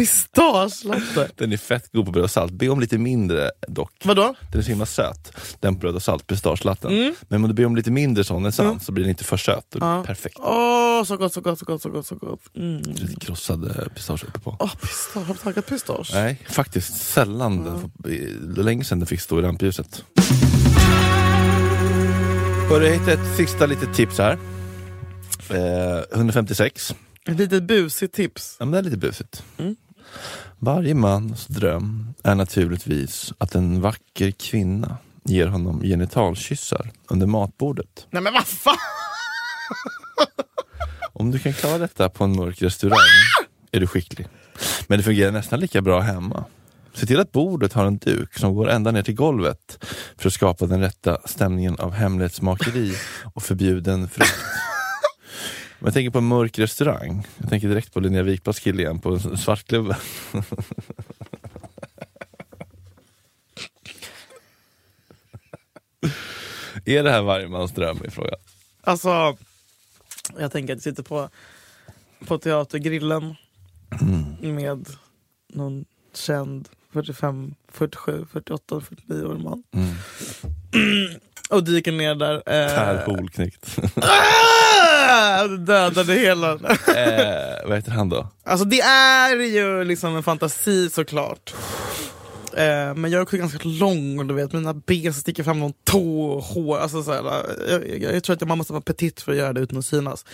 Pistagelatte. 0.00 1.30
Den 1.36 1.52
är 1.52 1.56
fett 1.56 1.92
god 1.92 2.06
på 2.06 2.12
bröd 2.12 2.24
och 2.24 2.30
salt. 2.30 2.52
Be 2.52 2.68
om 2.68 2.80
lite 2.80 2.98
mindre 2.98 3.50
dock. 3.68 3.92
Vadå? 4.04 4.34
Den 4.52 4.58
är 4.58 4.62
så 4.62 4.68
himla 4.68 4.86
söt, 4.86 5.32
den 5.60 5.78
bröd 5.78 5.94
och 5.94 6.02
salt, 6.02 6.26
pistagelatten. 6.26 6.90
Mm. 6.92 7.14
Men 7.28 7.42
om 7.42 7.48
du 7.48 7.54
ber 7.54 7.66
om 7.66 7.76
lite 7.76 7.90
mindre 7.90 8.24
sån 8.24 8.44
än 8.44 8.52
sant 8.52 8.82
så 8.82 8.92
blir 8.92 9.04
den 9.04 9.10
inte 9.10 9.24
för 9.24 9.36
söt. 9.36 9.76
Ja. 9.80 10.04
Perfekt. 10.06 10.36
Åh, 10.38 11.04
så 11.04 11.16
gott, 11.16 11.32
så 11.32 11.40
gott, 11.40 11.58
så 11.58 11.64
gott, 11.64 11.82
så 11.82 11.90
gott, 11.90 12.06
så 12.06 12.14
gott. 12.14 12.40
Mm. 12.56 12.82
Lite 12.82 13.20
krossad 13.20 13.64
eh, 13.64 13.88
pistage 13.94 14.24
uppe 14.24 14.38
på. 14.38 14.56
Åh, 14.60 14.74
pistage. 14.74 15.26
Har 15.26 15.34
du 15.34 15.40
tagit 15.40 15.66
pistage? 15.66 16.10
Nej, 16.14 16.40
faktiskt 16.48 16.96
sällan. 16.96 17.64
Den 17.64 17.92
Det 17.94 18.60
är 18.60 18.62
länge 18.62 18.84
sedan 18.84 18.98
den 18.98 19.06
fick 19.06 19.20
stå 19.20 19.38
i 19.38 19.42
rampljuset. 19.42 20.04
Hörru, 22.68 22.84
jag 22.86 22.92
hittade 22.92 23.12
ett 23.12 23.36
sista 23.36 23.66
litet 23.66 23.94
tips 23.94 24.18
här. 24.18 24.38
Eh, 25.50 26.02
156. 26.12 26.94
Ett 27.28 27.38
litet 27.38 27.62
busigt 27.62 28.14
tips. 28.14 28.56
Ja, 28.58 28.64
men 28.64 28.72
det 28.72 28.78
är 28.78 28.82
lite 28.82 28.96
busigt. 28.96 29.44
Mm. 29.58 29.76
Varje 30.58 30.94
mans 30.94 31.46
dröm 31.46 32.14
är 32.24 32.34
naturligtvis 32.34 33.32
att 33.38 33.54
en 33.54 33.80
vacker 33.80 34.30
kvinna 34.30 34.96
ger 35.24 35.46
honom 35.46 35.82
genitalkyssar 35.82 36.90
under 37.08 37.26
matbordet. 37.26 38.06
Nej 38.10 38.22
men 38.22 38.32
vad 38.32 38.46
fan! 38.46 38.76
Om 41.12 41.30
du 41.30 41.38
kan 41.38 41.52
klara 41.52 41.78
detta 41.78 42.08
på 42.08 42.24
en 42.24 42.36
mörk 42.36 42.62
restaurang 42.62 42.98
är 43.72 43.80
du 43.80 43.86
skicklig. 43.86 44.28
Men 44.86 44.98
det 44.98 45.04
fungerar 45.04 45.32
nästan 45.32 45.60
lika 45.60 45.82
bra 45.82 46.00
hemma. 46.00 46.44
Se 46.94 47.06
till 47.06 47.20
att 47.20 47.32
bordet 47.32 47.72
har 47.72 47.84
en 47.84 47.98
duk 47.98 48.38
som 48.38 48.54
går 48.54 48.70
ända 48.70 48.90
ner 48.90 49.02
till 49.02 49.14
golvet 49.14 49.86
för 50.18 50.28
att 50.28 50.32
skapa 50.32 50.66
den 50.66 50.80
rätta 50.80 51.18
stämningen 51.24 51.76
av 51.78 51.92
hemlighetsmakeri 51.92 52.94
och 53.34 53.42
förbjuden 53.42 54.08
frukt. 54.08 54.34
Om 55.80 55.86
jag 55.86 55.94
tänker 55.94 56.10
på 56.10 56.18
en 56.18 56.24
mörk 56.24 56.58
restaurang, 56.58 57.26
jag 57.38 57.48
tänker 57.48 57.68
direkt 57.68 57.92
på 57.92 58.00
Linnea 58.00 58.22
Wikblads 58.22 58.60
kille 58.60 58.82
igen 58.82 58.98
på 58.98 59.08
en 59.12 59.38
Svartklubben. 59.38 59.96
Är 66.84 67.02
det 67.02 67.10
här 67.10 67.22
varje 67.22 67.48
mans 67.48 67.72
dröm 67.72 68.00
frågan? 68.10 68.38
Alltså, 68.80 69.36
jag 70.38 70.52
tänker 70.52 70.72
att 70.72 70.76
jag 70.76 70.82
sitter 70.82 71.02
på, 71.02 71.28
på 72.26 72.38
Teatergrillen 72.38 73.34
med 74.40 74.88
någon 75.48 75.84
känd 76.14 76.68
45, 76.92 77.54
47, 77.68 78.26
48, 78.32 78.80
49 78.80 79.24
årig 79.24 79.42
man. 79.42 79.62
Och 81.50 81.64
dyker 81.64 81.92
ner 81.92 82.14
där. 82.14 82.34
Eh, 82.34 82.42
Per 82.74 83.06
Holknekt. 83.06 83.78
Dödade 85.58 86.14
hela. 86.14 86.52
eh, 86.52 87.68
vad 87.68 87.76
heter 87.76 87.90
han 87.90 88.08
då? 88.08 88.28
Alltså 88.44 88.64
det 88.64 88.80
är 88.80 89.36
ju 89.36 89.84
liksom 89.84 90.16
en 90.16 90.22
fantasi 90.22 90.90
såklart. 90.90 91.54
Eh, 92.56 92.94
men 92.94 93.04
jag 93.10 93.12
är 93.18 93.22
också 93.22 93.36
ganska 93.36 93.58
lång 93.62 94.18
och 94.18 94.26
du 94.26 94.34
vet 94.34 94.52
mina 94.52 94.74
ben 94.74 95.14
sticker 95.14 95.42
fram 95.44 95.58
någon 95.60 95.72
tå 95.84 96.22
och 96.22 96.42
hår. 96.44 96.78
Alltså, 96.78 97.02
så 97.02 97.12
här, 97.12 97.22
jag, 97.70 97.88
jag, 98.02 98.14
jag 98.14 98.22
tror 98.24 98.36
att 98.36 98.48
man 98.48 98.58
måste 98.58 98.72
vara 98.72 98.82
petit 98.82 99.20
för 99.20 99.32
att 99.32 99.38
göra 99.38 99.52
det 99.52 99.60
utan 99.60 99.78
att 99.78 99.84
synas. 99.86 100.24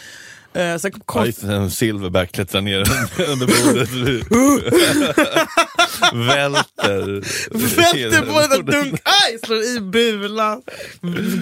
Eh, 0.54 0.76
sen 0.76 0.92
kom 0.92 1.00
Ja, 1.06 1.12
konst- 1.32 1.46
det, 1.46 1.54
en 1.54 1.70
silverback 1.70 2.32
klättrar 2.32 2.60
ner 2.60 2.78
under 3.30 3.46
bordet. 3.46 3.88
Välter. 6.12 7.06
Välter 7.76 8.22
på 8.32 8.54
en 8.54 8.66
dunk, 8.66 9.00
aj! 9.04 9.38
Slår 9.44 9.62
i 9.62 9.80
bulan. 9.80 10.62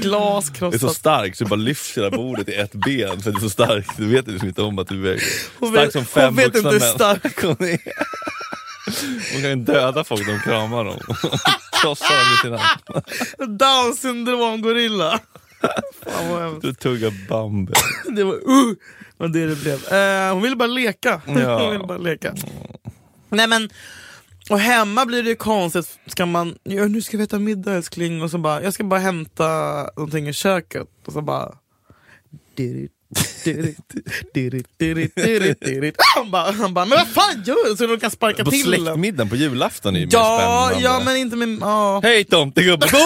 Glas 0.02 0.50
Det 0.50 0.66
är 0.66 0.70
så 0.70 0.78
krossat. 0.78 0.96
starkt 0.96 1.38
så 1.38 1.44
du 1.44 1.50
bara 1.50 1.56
lyfter 1.56 2.00
hela 2.02 2.16
bordet 2.16 2.48
i 2.48 2.54
ett 2.54 2.72
ben 2.72 3.20
för 3.22 3.30
det 3.32 3.38
är 3.38 3.40
så 3.40 3.50
starkt. 3.50 3.90
Du 3.96 4.06
vet 4.06 4.26
liksom 4.26 4.48
inte 4.48 4.62
om 4.62 4.78
att 4.78 4.88
du 4.88 5.10
är 5.12 5.22
Hon 5.58 5.68
stark 5.72 5.86
vet- 5.86 5.92
som 5.92 6.00
hon 6.00 6.06
fem 6.06 6.34
vet 6.36 6.46
vuxna 6.46 6.58
inte 6.58 6.70
hur 6.70 6.80
män. 6.80 6.94
stark 7.20 7.42
Hon, 7.42 7.68
är. 7.68 7.78
hon 9.32 9.40
kan 9.42 9.50
ju 9.50 9.56
döda 9.56 10.04
folk 10.04 10.26
när 10.26 10.32
hon 10.32 10.42
kramar 10.42 10.84
dem. 10.84 11.00
Krossa 11.82 12.04
dem 12.08 12.34
i 12.34 12.42
sin 12.42 12.52
hand. 12.52 13.58
Down 13.58 13.94
syndrom 13.96 14.62
gorilla. 14.62 15.18
Fan 16.04 16.28
vad 16.30 16.42
hemskt. 16.42 16.62
Du 16.62 16.74
tuggar 16.74 17.28
Bambi. 17.28 17.72
Det 18.16 18.24
var 18.24 18.34
uh, 18.34 18.74
vad 19.16 19.32
det 19.32 19.46
det 19.46 19.56
blev. 19.56 19.92
Eh, 19.92 20.32
hon 20.32 20.42
ville 20.42 20.56
bara 20.56 20.66
leka. 20.68 21.20
Ja. 21.26 21.58
hon 21.62 21.70
ville 21.72 21.84
bara 21.84 21.98
leka. 21.98 22.34
Nej 23.28 23.46
men, 23.46 23.70
och 24.50 24.58
hemma 24.58 25.06
blir 25.06 25.22
det 25.22 25.28
ju 25.28 25.36
konstigt. 25.36 25.98
Ska 26.06 26.26
man, 26.26 26.58
ja, 26.62 26.84
nu 26.84 27.02
ska 27.02 27.16
vi 27.16 27.24
äta 27.24 27.38
middag 27.38 27.72
älskling. 27.74 28.22
Och 28.22 28.30
så 28.30 28.38
bara, 28.38 28.62
jag 28.62 28.74
ska 28.74 28.84
bara 28.84 29.00
hämta 29.00 29.46
någonting 29.96 30.28
i 30.28 30.32
köket. 30.32 30.88
Och 31.06 31.12
så 31.12 31.20
bara... 31.20 31.52
dirit. 32.56 32.90
Han 36.16 36.30
bara, 36.30 36.50
han 36.52 36.74
bara, 36.74 36.84
men 36.84 36.98
vad 36.98 37.08
fan 37.08 37.42
gör 37.46 37.68
du? 37.70 37.76
Så 37.76 37.86
du 37.86 37.98
kan 37.98 38.10
sparka 38.10 38.44
På 38.44 38.50
till 38.50 38.70
den. 38.70 38.80
släktmiddagen 38.80 39.28
på 39.28 39.36
julafton 39.36 39.96
är 39.96 40.00
ju 40.00 40.06
mer 40.06 40.12
Ja, 40.12 40.68
spännande. 40.70 40.88
ja 40.88 41.02
men 41.04 41.16
inte 41.16 41.36
med... 41.36 41.58
Ja. 41.60 42.00
Hej 42.02 42.24
tomtegubben! 42.24 42.88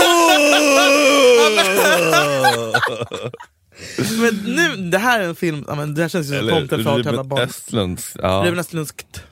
Men 4.20 4.35
nu, 4.57 4.90
det 4.90 4.98
här 4.98 5.20
är 5.20 5.24
en 5.24 5.37
film, 5.37 5.64
ja, 5.68 5.74
men 5.74 5.94
det 5.94 6.03
här 6.03 6.09
känns 6.09 6.33
ju 6.33 6.38
som 6.38 6.87
att 6.96 7.07
alla 7.07 7.24
barn. 7.24 7.40
Östlunds. 7.40 8.16
Ja. 8.22 8.42
Ruben 8.46 8.59
Östlundskt. 8.59 9.22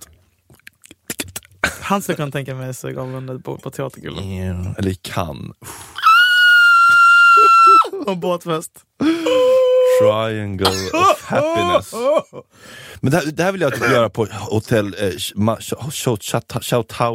Han 1.81 2.03
skulle 2.03 2.17
kunna 2.17 2.31
tänka 2.31 2.55
mig 2.55 2.75
suga 2.75 3.03
av 3.03 3.13
den 3.13 3.27
där 3.27 3.39
på, 3.39 3.59
på 3.59 3.71
teatergullen. 3.71 4.75
Eller 4.79 4.91
i 4.91 4.95
Cannes. 4.95 5.57
Och 8.07 8.17
båtfest. 8.17 8.73
Triangle 10.01 10.67
of 10.93 11.23
happiness. 11.25 11.93
Men 13.01 13.11
det 13.11 13.17
här, 13.17 13.27
det 13.27 13.43
här 13.43 13.53
vill 13.53 13.61
jag 13.61 13.75
typ 13.75 13.91
göra 13.91 14.11
på 14.11 14.27
hotell 14.33 14.87
eh, 14.99 15.11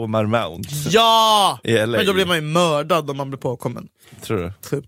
Marmount. 0.07 0.69
Ja! 0.89 1.59
Men 1.63 2.05
då 2.05 2.13
blir 2.13 2.25
man 2.25 2.35
ju 2.35 2.41
mördad 2.41 3.09
om 3.09 3.17
man 3.17 3.29
blir 3.29 3.39
påkommen. 3.39 3.87
Tror 4.21 4.37
du? 4.37 4.53
Typ. 4.69 4.85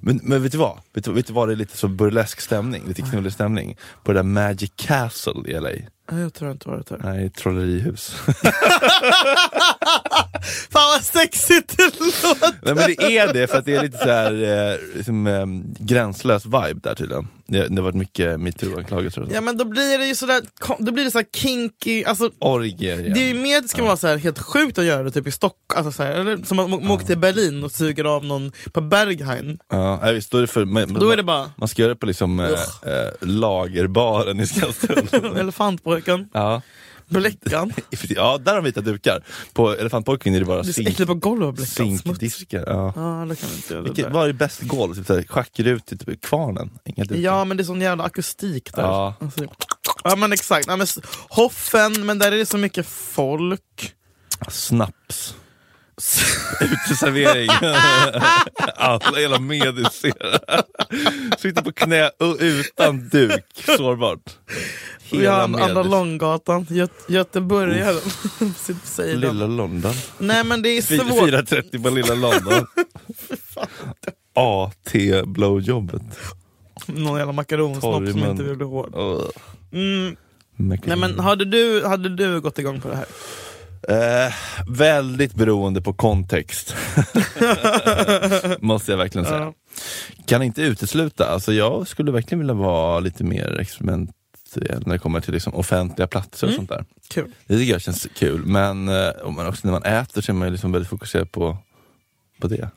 Men, 0.00 0.20
men 0.22 0.42
vet 0.42 0.52
du 0.52 0.58
vad? 0.58 0.78
Vet 0.94 1.04
du, 1.04 1.12
vet 1.12 1.26
du 1.26 1.32
vad 1.32 1.48
det 1.48 1.54
är 1.54 1.56
lite 1.56 1.76
så 1.76 1.88
burlesk 1.88 2.40
stämning, 2.40 2.82
lite 2.88 3.02
knullig 3.02 3.32
stämning? 3.32 3.76
På 4.04 4.12
det 4.12 4.18
där 4.18 4.22
Magic 4.22 4.72
Castle 4.76 5.42
i 5.46 5.60
LA. 5.60 5.70
Nej, 6.12 6.22
Jag 6.22 6.34
tror 6.34 6.50
inte 6.50 6.68
varit 6.68 6.86
där. 6.86 7.00
Nej, 7.04 7.30
trollerihus. 7.30 8.14
Fan 10.70 10.88
vad 10.94 11.02
sexigt 11.04 11.76
det 11.76 12.00
låter! 12.00 12.64
Nej 12.64 12.74
men 12.74 12.76
det 12.76 13.18
är 13.18 13.32
det, 13.32 13.46
för 13.46 13.58
att 13.58 13.64
det 13.64 13.74
är 13.74 13.82
lite 13.82 13.98
så 13.98 14.04
här, 14.08 14.32
eh, 14.72 14.78
liksom, 14.96 15.26
eh, 15.26 15.46
gränslös 15.78 16.44
vibe 16.46 16.80
där 16.82 16.94
tydligen. 16.94 17.28
Det, 17.46 17.68
det 17.68 17.74
har 17.74 17.82
varit 17.82 17.94
mycket 17.94 18.40
metoo-anklagelser. 18.40 19.28
Ja 19.32 19.40
men 19.40 19.56
då 19.56 19.64
blir 19.64 19.98
det 19.98 20.06
ju 20.06 20.14
sådär, 20.14 20.42
då 20.78 20.92
blir 20.92 21.04
det 21.04 21.10
så 21.10 21.18
här 21.18 21.26
kinky, 21.34 22.04
alltså 22.04 22.30
Orgier 22.38 23.00
igen. 23.00 23.12
Det 23.14 23.20
är 23.20 23.28
ju 23.28 23.40
mer 23.40 23.60
det 23.60 23.68
ska 23.68 23.82
vara 23.84 23.96
så 23.96 24.06
här 24.06 24.16
helt 24.16 24.38
sjukt 24.38 24.78
att 24.78 24.84
göra 24.84 25.02
det 25.02 25.10
typ 25.10 25.26
i 25.26 25.30
Stockholm, 25.30 25.86
alltså 25.86 25.92
så 25.92 26.02
här, 26.02 26.12
eller 26.12 26.44
som 26.44 26.58
att 26.58 26.70
man 26.70 26.90
åker 26.90 27.06
till 27.06 27.18
Berlin 27.18 27.64
och 27.64 27.72
suger 27.72 28.04
av 28.04 28.24
någon 28.24 28.52
på 28.72 28.80
Berghain. 28.80 29.58
Ja, 29.70 29.98
nej, 30.02 30.14
visst, 30.14 30.30
då 30.30 30.36
är 30.38 30.40
det 30.40 30.46
för, 30.46 30.64
man, 30.64 30.94
Då 30.94 31.10
är 31.10 31.16
det 31.16 31.22
bara 31.22 31.50
man 31.56 31.68
ska 31.68 31.82
göra 31.82 31.94
det 31.94 32.00
på 32.00 32.06
liksom, 32.06 32.40
eh, 32.40 32.50
eh, 32.50 33.10
lagerbaren 33.20 34.40
i 34.40 34.46
Skanstull. 34.46 35.08
elefantpojken, 35.94 36.28
ja. 36.32 36.62
Bläckan. 37.08 37.72
ja, 38.08 38.38
där 38.38 38.52
har 38.52 38.62
de 38.62 38.64
vita 38.64 38.80
dukar. 38.80 39.24
På 39.52 39.72
Elefantpojken 39.72 40.34
är 40.34 40.40
det 40.40 40.46
bara 40.46 40.62
Det 40.62 40.68
är 40.68 40.72
zink, 40.72 41.06
på 41.06 41.14
golvet 41.14 41.54
Bläckan. 41.54 41.98
Zinkdiskar. 41.98 42.64
Ja. 42.66 42.92
Ja, 42.96 43.26
det 43.28 43.36
kan 43.36 43.50
inte 43.50 43.80
Vilket, 43.80 44.12
vad 44.12 44.28
är 44.28 44.32
bäst 44.32 44.60
golv? 44.60 44.94
Typ 44.94 45.06
såhär, 45.06 45.78
typ 45.78 46.22
kvarnen? 46.22 46.70
Inga 46.84 47.04
dukar. 47.04 47.22
Ja 47.22 47.44
men 47.44 47.56
det 47.56 47.62
är 47.62 47.64
sån 47.64 47.80
jävla 47.80 48.04
akustik 48.04 48.74
där. 48.74 48.82
Ja. 48.82 49.14
Alltså, 49.20 49.44
ja 50.04 50.16
men 50.16 50.32
exakt, 50.32 50.66
ja, 50.66 50.76
men, 50.76 50.86
Hoffen, 51.28 52.06
men 52.06 52.18
där 52.18 52.32
är 52.32 52.36
det 52.36 52.46
så 52.46 52.58
mycket 52.58 52.86
folk. 52.86 53.94
Snaps. 54.50 55.34
Uteservering. 56.60 57.48
Alla 58.76 59.18
hela 59.18 59.38
medicerar. 59.38 60.62
Sitter 61.38 61.62
på 61.62 61.72
knä 61.72 62.10
utan 62.40 63.08
duk. 63.08 63.44
Sårbart. 63.76 64.38
Jag 65.22 65.32
har 65.32 65.42
Andra. 65.42 65.82
Långgatan, 65.82 66.66
Göt 66.70 66.90
Göteborgaren. 67.08 68.00
Lilla 69.20 69.46
London. 69.46 69.92
Nej 70.18 70.44
men 70.44 70.62
det 70.62 70.68
är 70.68 70.82
svårt. 70.82 71.28
4.30 71.30 71.82
på 71.82 71.90
Lilla 71.90 72.14
London. 72.14 72.66
AT 74.34 74.92
blowjobbet. 75.26 76.02
Någon 76.86 77.18
jävla 77.18 77.32
makaronsnopp 77.32 78.08
som 78.10 78.30
inte 78.30 78.42
vill 78.42 78.56
bli 78.56 78.66
hård. 78.66 78.94
Mm. 79.72 80.16
Nej 80.56 80.96
men 80.96 81.18
hade 81.18 81.44
du, 81.44 81.84
hade 81.86 82.08
du 82.08 82.40
gått 82.40 82.58
igång 82.58 82.80
på 82.80 82.88
det 82.88 82.96
här? 82.96 83.06
Eh, 83.88 84.32
väldigt 84.66 85.34
beroende 85.34 85.82
på 85.82 85.92
kontext. 85.92 86.74
Måste 88.60 88.92
jag 88.92 88.98
verkligen 88.98 89.26
säga. 89.26 89.40
Ja. 89.40 89.54
Kan 90.26 90.42
inte 90.42 90.62
utesluta, 90.62 91.26
alltså 91.26 91.52
jag 91.52 91.88
skulle 91.88 92.12
verkligen 92.12 92.38
vilja 92.38 92.54
vara 92.54 93.00
lite 93.00 93.24
mer 93.24 93.60
när 94.60 94.92
det 94.92 94.98
kommer 94.98 95.20
till 95.20 95.34
liksom 95.34 95.54
offentliga 95.54 96.06
platser 96.06 96.46
och 96.46 96.52
Mm. 96.52 96.56
sånt 96.66 96.68
där. 96.68 96.84
Kul. 97.08 97.30
Det 97.46 97.58
tycker 97.58 97.72
jag 97.72 97.82
känns 97.82 98.06
kul, 98.14 98.46
men 98.46 98.88
eh, 98.88 99.30
man 99.30 99.46
också 99.46 99.60
när 99.66 99.72
man 99.72 99.82
äter 99.82 100.20
så 100.22 100.32
är 100.32 100.34
man 100.36 100.52
liksom 100.52 100.72
väldigt 100.72 100.88
fokuserad 100.90 101.32
på, 101.32 101.56
på 102.40 102.48
det. 102.48 102.70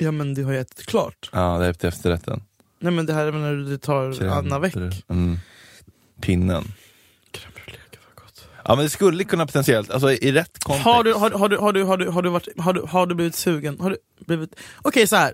Ja 0.00 0.10
men 0.10 0.34
du 0.34 0.44
har 0.44 0.52
ju 0.52 0.58
ätit 0.58 0.86
klart. 0.86 1.30
Ja, 1.32 1.58
det 1.58 1.66
är 1.66 1.70
efter 1.70 1.88
efterrätten. 1.88 2.42
Nej 2.80 2.92
men 2.92 3.06
det 3.06 3.12
här 3.12 3.26
är 3.26 3.32
när 3.32 3.54
du 3.54 3.78
tar 3.78 4.24
Anna 4.24 4.58
väck. 4.58 4.74
Crème 4.74 4.90
brûlée. 4.90 5.02
Mm. 5.08 5.38
Pinnen. 6.20 6.64
Crème 7.32 7.52
brûlée, 7.54 7.78
gud 7.90 8.00
vad 8.14 8.24
gott. 8.24 8.48
Ja 8.64 8.74
men 8.74 8.84
det 8.84 8.90
skulle 8.90 9.24
kunna 9.24 9.46
potentiellt, 9.46 9.90
alltså 9.90 10.12
i 10.12 10.32
rätt 10.32 10.58
kontext. 10.58 10.84
Har 10.84 11.04
du, 11.04 11.12
har, 11.14 11.30
har, 11.30 11.48
du, 11.48 11.56
har, 11.58 11.72
du, 11.72 11.82
har, 11.84 11.96
du, 11.96 12.08
har, 12.08 12.22
du 12.22 12.28
varit, 12.28 12.48
har, 12.58 12.72
du, 12.72 12.82
har 12.88 13.06
du 13.06 13.14
blivit 13.14 13.34
sugen? 13.34 13.80
Har 13.80 13.90
du 13.90 13.96
blivit... 14.26 14.54
Okej 14.82 15.06
så 15.06 15.16
här. 15.16 15.32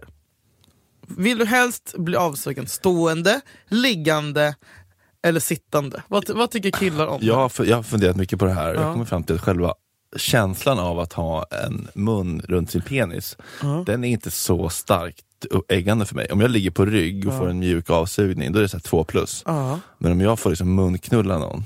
Vill 1.09 1.39
du 1.39 1.45
helst 1.45 1.95
bli 1.99 2.17
avsugen 2.17 2.67
stående, 2.67 3.41
liggande 3.69 4.55
eller 5.23 5.41
sittande? 5.41 6.03
Vad, 6.09 6.31
vad 6.31 6.51
tycker 6.51 6.71
killar 6.71 7.07
om 7.07 7.19
Jag 7.23 7.35
har, 7.35 7.65
jag 7.65 7.77
har 7.77 7.83
funderat 7.83 8.17
mycket 8.17 8.39
på 8.39 8.45
det 8.45 8.53
här, 8.53 8.75
Ja. 8.75 8.81
jag 8.83 8.93
kommer 8.93 9.05
fram 9.05 9.23
till 9.25 9.35
att 9.35 9.41
själva 9.43 9.75
känslan 10.17 10.79
av 10.79 11.01
att 11.01 11.13
ha 11.13 11.47
en 11.67 11.89
mun 11.95 12.43
runt 12.49 12.71
sin 12.71 12.81
penis, 12.83 13.37
Ja. 13.63 13.83
den 13.87 14.05
är 14.05 14.09
inte 14.09 14.31
så 14.31 14.69
starkt 14.69 15.25
äggande 15.69 16.05
för 16.07 16.15
mig. 16.15 16.27
Om 16.33 16.41
jag 16.41 16.51
ligger 16.51 16.71
på 16.71 16.85
rygg 16.87 17.29
och 17.29 17.39
får 17.39 17.49
en 17.49 17.59
mjuk 17.59 17.91
avsugning, 17.91 18.53
då 18.53 18.59
är 18.59 18.63
det 18.63 18.69
så 18.69 18.81
två 18.81 19.05
plus. 19.05 19.43
Ja. 19.47 19.81
Men 19.99 20.13
om 20.13 20.21
jag 20.21 20.39
får 20.39 20.51
liksom 20.51 20.75
munknulla 20.75 21.39
någon, 21.39 21.65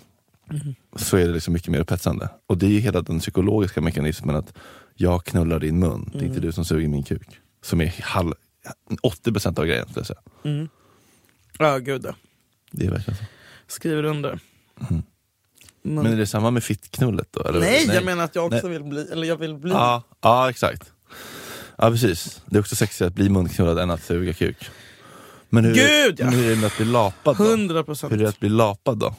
Mhm. 0.50 0.74
så 0.96 1.16
är 1.16 1.26
det 1.26 1.32
liksom 1.32 1.52
mycket 1.52 1.68
mer 1.68 1.80
upphetsande. 1.80 2.28
Och 2.46 2.58
det 2.58 2.66
är 2.66 2.70
ju 2.70 2.78
hela 2.80 3.00
den 3.02 3.20
psykologiska 3.20 3.80
mekanismen 3.80 4.36
att 4.36 4.52
jag 4.94 5.24
knullar 5.24 5.58
din 5.58 5.78
mun, 5.78 6.04
det 6.12 6.18
är 6.18 6.22
Mm. 6.22 6.28
inte 6.32 6.40
du 6.46 6.52
som 6.52 6.64
suger 6.64 6.88
min 6.88 7.02
kuk. 7.02 7.28
Som 7.64 7.80
är 7.80 7.94
halv, 8.02 8.32
80% 9.02 9.58
av 9.58 9.66
grejen 9.66 9.84
skulle 9.84 10.00
jag 10.00 10.06
säga. 10.06 10.20
Mm. 10.44 10.68
Ja 11.58 11.78
gud 11.78 12.04
ja. 12.04 12.14
Det 12.70 12.86
är 12.86 12.90
verkligen 12.90 13.18
så. 13.18 13.24
Skriver 13.66 14.04
under. 14.04 14.40
Men, 14.78 15.02
Men 15.82 16.06
är 16.12 16.16
det 16.16 16.26
samma 16.26 16.50
med 16.50 16.64
fittknullet 16.64 17.28
då? 17.30 17.42
Eller? 17.42 17.60
nej, 17.60 17.90
jag 17.94 18.04
menar 18.04 18.24
att 18.24 18.34
jag 18.34 18.46
också 18.46 18.68
Nej. 18.68 18.78
vill 18.78 18.84
bli, 18.84 19.08
eller 19.12 19.26
jag 19.26 19.36
vill 19.36 19.54
bli. 19.54 19.70
Ja, 19.70 20.02
ja 20.20 20.50
exakt. 20.50 20.92
Ja 21.76 21.90
precis. 21.90 22.42
Det 22.46 22.56
är 22.56 22.60
också 22.60 22.76
sexigt 22.76 23.02
att 23.02 23.14
bli 23.14 23.28
munknullad 23.28 23.78
än 23.78 23.90
att 23.90 24.02
suga 24.02 24.32
kuk. 24.32 24.70
Men 25.48 25.64
hur, 25.64 25.74
Gud, 25.74 26.20
ja. 26.20 26.24
men 26.24 26.34
hur 26.34 26.46
är 26.46 26.50
det 26.50 26.56
med 26.56 26.66
att 26.66 26.76
bli 26.76 26.86
lapad 26.86 27.36
då? 27.36 27.44
100 27.44 27.84
procent. 27.84 28.12
Hur 28.12 28.18
är 28.18 28.22
det 28.22 28.28
att 28.28 28.40
bli 28.40 28.48
lapad 28.48 28.98
då? 28.98 29.14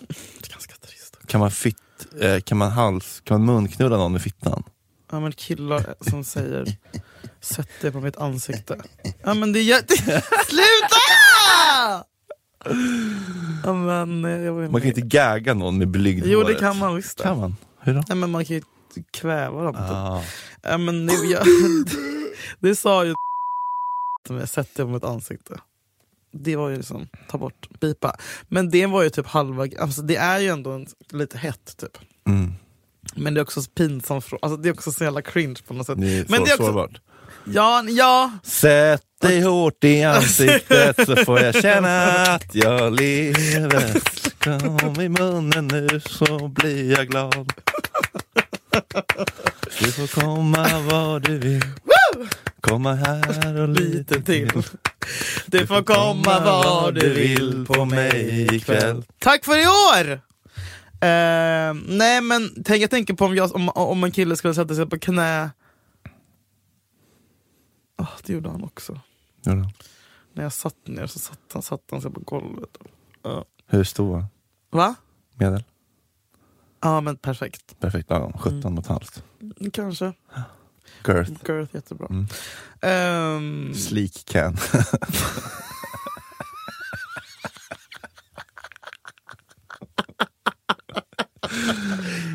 Ganska 0.49 0.73
trist. 0.75 1.17
Kan 1.25 1.39
man, 1.39 1.51
fitt, 1.51 1.77
eh, 2.21 2.39
kan 2.39 2.57
man, 2.57 2.71
hals, 2.71 3.21
kan 3.23 3.45
man 3.45 3.55
munknulla 3.55 3.97
någon 3.97 4.11
med 4.11 4.21
fittan? 4.21 4.63
Ja 5.11 5.19
men 5.19 5.31
killar 5.31 5.95
som 6.01 6.23
säger 6.23 6.77
Sätt 7.41 7.69
det 7.81 7.91
på 7.91 7.99
mitt 7.99 8.17
ansikte. 8.17 8.77
Ja 9.23 9.33
men 9.33 9.53
det 9.53 9.59
är 9.59 9.63
jätte... 9.63 9.95
Sluta! 10.47 10.99
Ja, 13.63 13.73
men, 13.73 14.25
eh, 14.25 14.31
jag 14.31 14.53
var 14.53 14.61
ju 14.61 14.69
Man 14.69 14.81
kan 14.81 14.87
med. 14.89 14.97
inte 14.97 15.01
gagga 15.17 15.53
någon 15.53 15.77
med 15.77 15.87
blygd 15.87 16.25
Jo 16.27 16.43
det 16.43 16.55
kan 16.55 16.77
man 16.77 16.95
visst. 16.95 17.21
Kan 17.21 17.39
man? 17.39 17.55
Hur 17.79 17.93
då? 17.93 18.03
Nej, 18.07 18.17
men 18.17 18.31
man 18.31 18.45
kan 18.45 18.55
ju 18.55 18.61
kväva 19.11 19.63
dem. 19.63 19.73
typ. 19.73 19.83
Ah. 19.83 20.23
Ja, 20.61 20.77
men 20.77 21.05
det, 21.05 21.13
jag, 21.13 21.43
det 22.59 22.75
sa 22.75 23.05
ju 23.05 23.13
med 24.29 24.49
sätt 24.49 24.69
det 24.75 24.83
på 24.83 24.89
mitt 24.89 25.03
ansikte. 25.03 25.59
Det 26.31 26.55
var 26.55 26.69
ju 26.69 26.75
liksom, 26.75 27.07
ta 27.29 27.37
bort, 27.37 27.79
bipa. 27.79 28.15
Men 28.47 28.69
det 28.69 28.85
var 28.85 29.03
ju 29.03 29.09
typ 29.09 29.27
halva, 29.27 29.67
alltså 29.79 30.01
det 30.01 30.15
är 30.15 30.39
ju 30.39 30.47
ändå 30.47 30.71
en, 30.71 30.87
lite 31.11 31.37
hett 31.37 31.77
typ. 31.77 31.97
Mm. 32.27 32.53
Men 33.15 33.33
det 33.33 33.39
är 33.39 33.41
också 33.41 33.61
så 33.61 33.69
pinsamt, 33.71 34.25
alltså 34.41 34.57
det 34.57 34.69
är 34.69 34.73
också 34.73 34.91
så 34.91 35.03
jävla 35.03 35.21
cringe 35.21 35.55
på 35.67 35.73
något 35.73 35.85
sätt. 35.87 36.01
Det 36.01 36.17
är 36.17 36.25
men 36.29 36.39
så 36.39 36.45
det 36.45 36.51
är 36.51 36.53
också, 36.53 36.65
sårbart. 36.65 37.01
Ja, 37.43 37.83
ja, 37.87 38.31
Sätt 38.43 39.01
dig 39.21 39.41
hårt 39.41 39.83
i 39.83 40.03
ansiktet 40.03 41.05
så 41.05 41.15
får 41.15 41.39
jag 41.39 41.55
känna 41.61 42.11
att 42.11 42.55
jag 42.55 42.99
lever. 42.99 44.01
Kom 44.39 45.01
i 45.01 45.09
munnen 45.09 45.67
nu 45.67 45.99
så 45.99 46.47
blir 46.47 46.91
jag 46.91 47.07
glad. 47.07 47.53
Du 49.79 49.91
får 49.91 50.21
komma 50.21 50.79
var 50.79 51.19
du 51.19 51.37
vill. 51.37 51.63
Komma 52.61 52.93
här 52.93 53.61
och 53.61 53.69
lite 53.69 54.21
till. 54.21 54.51
Du 55.45 55.67
får 55.67 55.81
komma 55.81 56.39
var 56.39 56.91
du 56.91 57.09
vill 57.13 57.65
på 57.67 57.85
mig 57.85 58.47
ikväll. 58.55 59.03
Tack 59.19 59.45
för 59.45 59.57
i 59.57 59.67
år! 59.67 60.11
Eh, 61.01 61.73
nej 61.87 62.21
men 62.21 62.63
tänk, 62.65 62.83
jag 62.83 62.89
tänker 62.89 63.13
på 63.13 63.25
om, 63.25 63.35
jag, 63.35 63.55
om, 63.55 63.69
om 63.69 64.03
en 64.03 64.11
kille 64.11 64.35
skulle 64.35 64.53
sätta 64.53 64.75
sig 64.75 64.85
på 64.85 64.99
knä. 64.99 65.49
Ah, 67.99 68.07
det 68.23 68.33
gjorde 68.33 68.49
han 68.49 68.63
också. 68.63 68.99
Ja 69.41 69.55
då. 69.55 69.69
När 70.33 70.43
jag 70.43 70.53
satt 70.53 70.87
ner 70.87 71.07
så 71.07 71.19
satt 71.19 71.39
han, 71.53 71.61
satt 71.61 71.83
han 71.91 72.01
sig 72.01 72.11
på 72.11 72.19
golvet. 72.19 72.77
Ja. 73.23 73.45
Hur 73.65 73.83
stor? 73.83 74.25
Va? 74.69 74.95
Medel? 75.35 75.63
Ja 76.81 77.01
men 77.01 77.17
perfekt. 77.17 77.79
Perfekt, 77.79 78.09
lagom. 78.09 78.33
17 78.33 78.77
och 78.77 78.83
ett 78.83 78.89
halvt. 78.89 79.23
Kanske. 79.73 80.13
Girth. 81.07 81.31
Girth 81.45 81.75
jättebra. 81.75 82.07
Mm. 82.09 82.27
Ehm, 82.81 83.73
Sleek 83.73 84.25
can. 84.25 84.57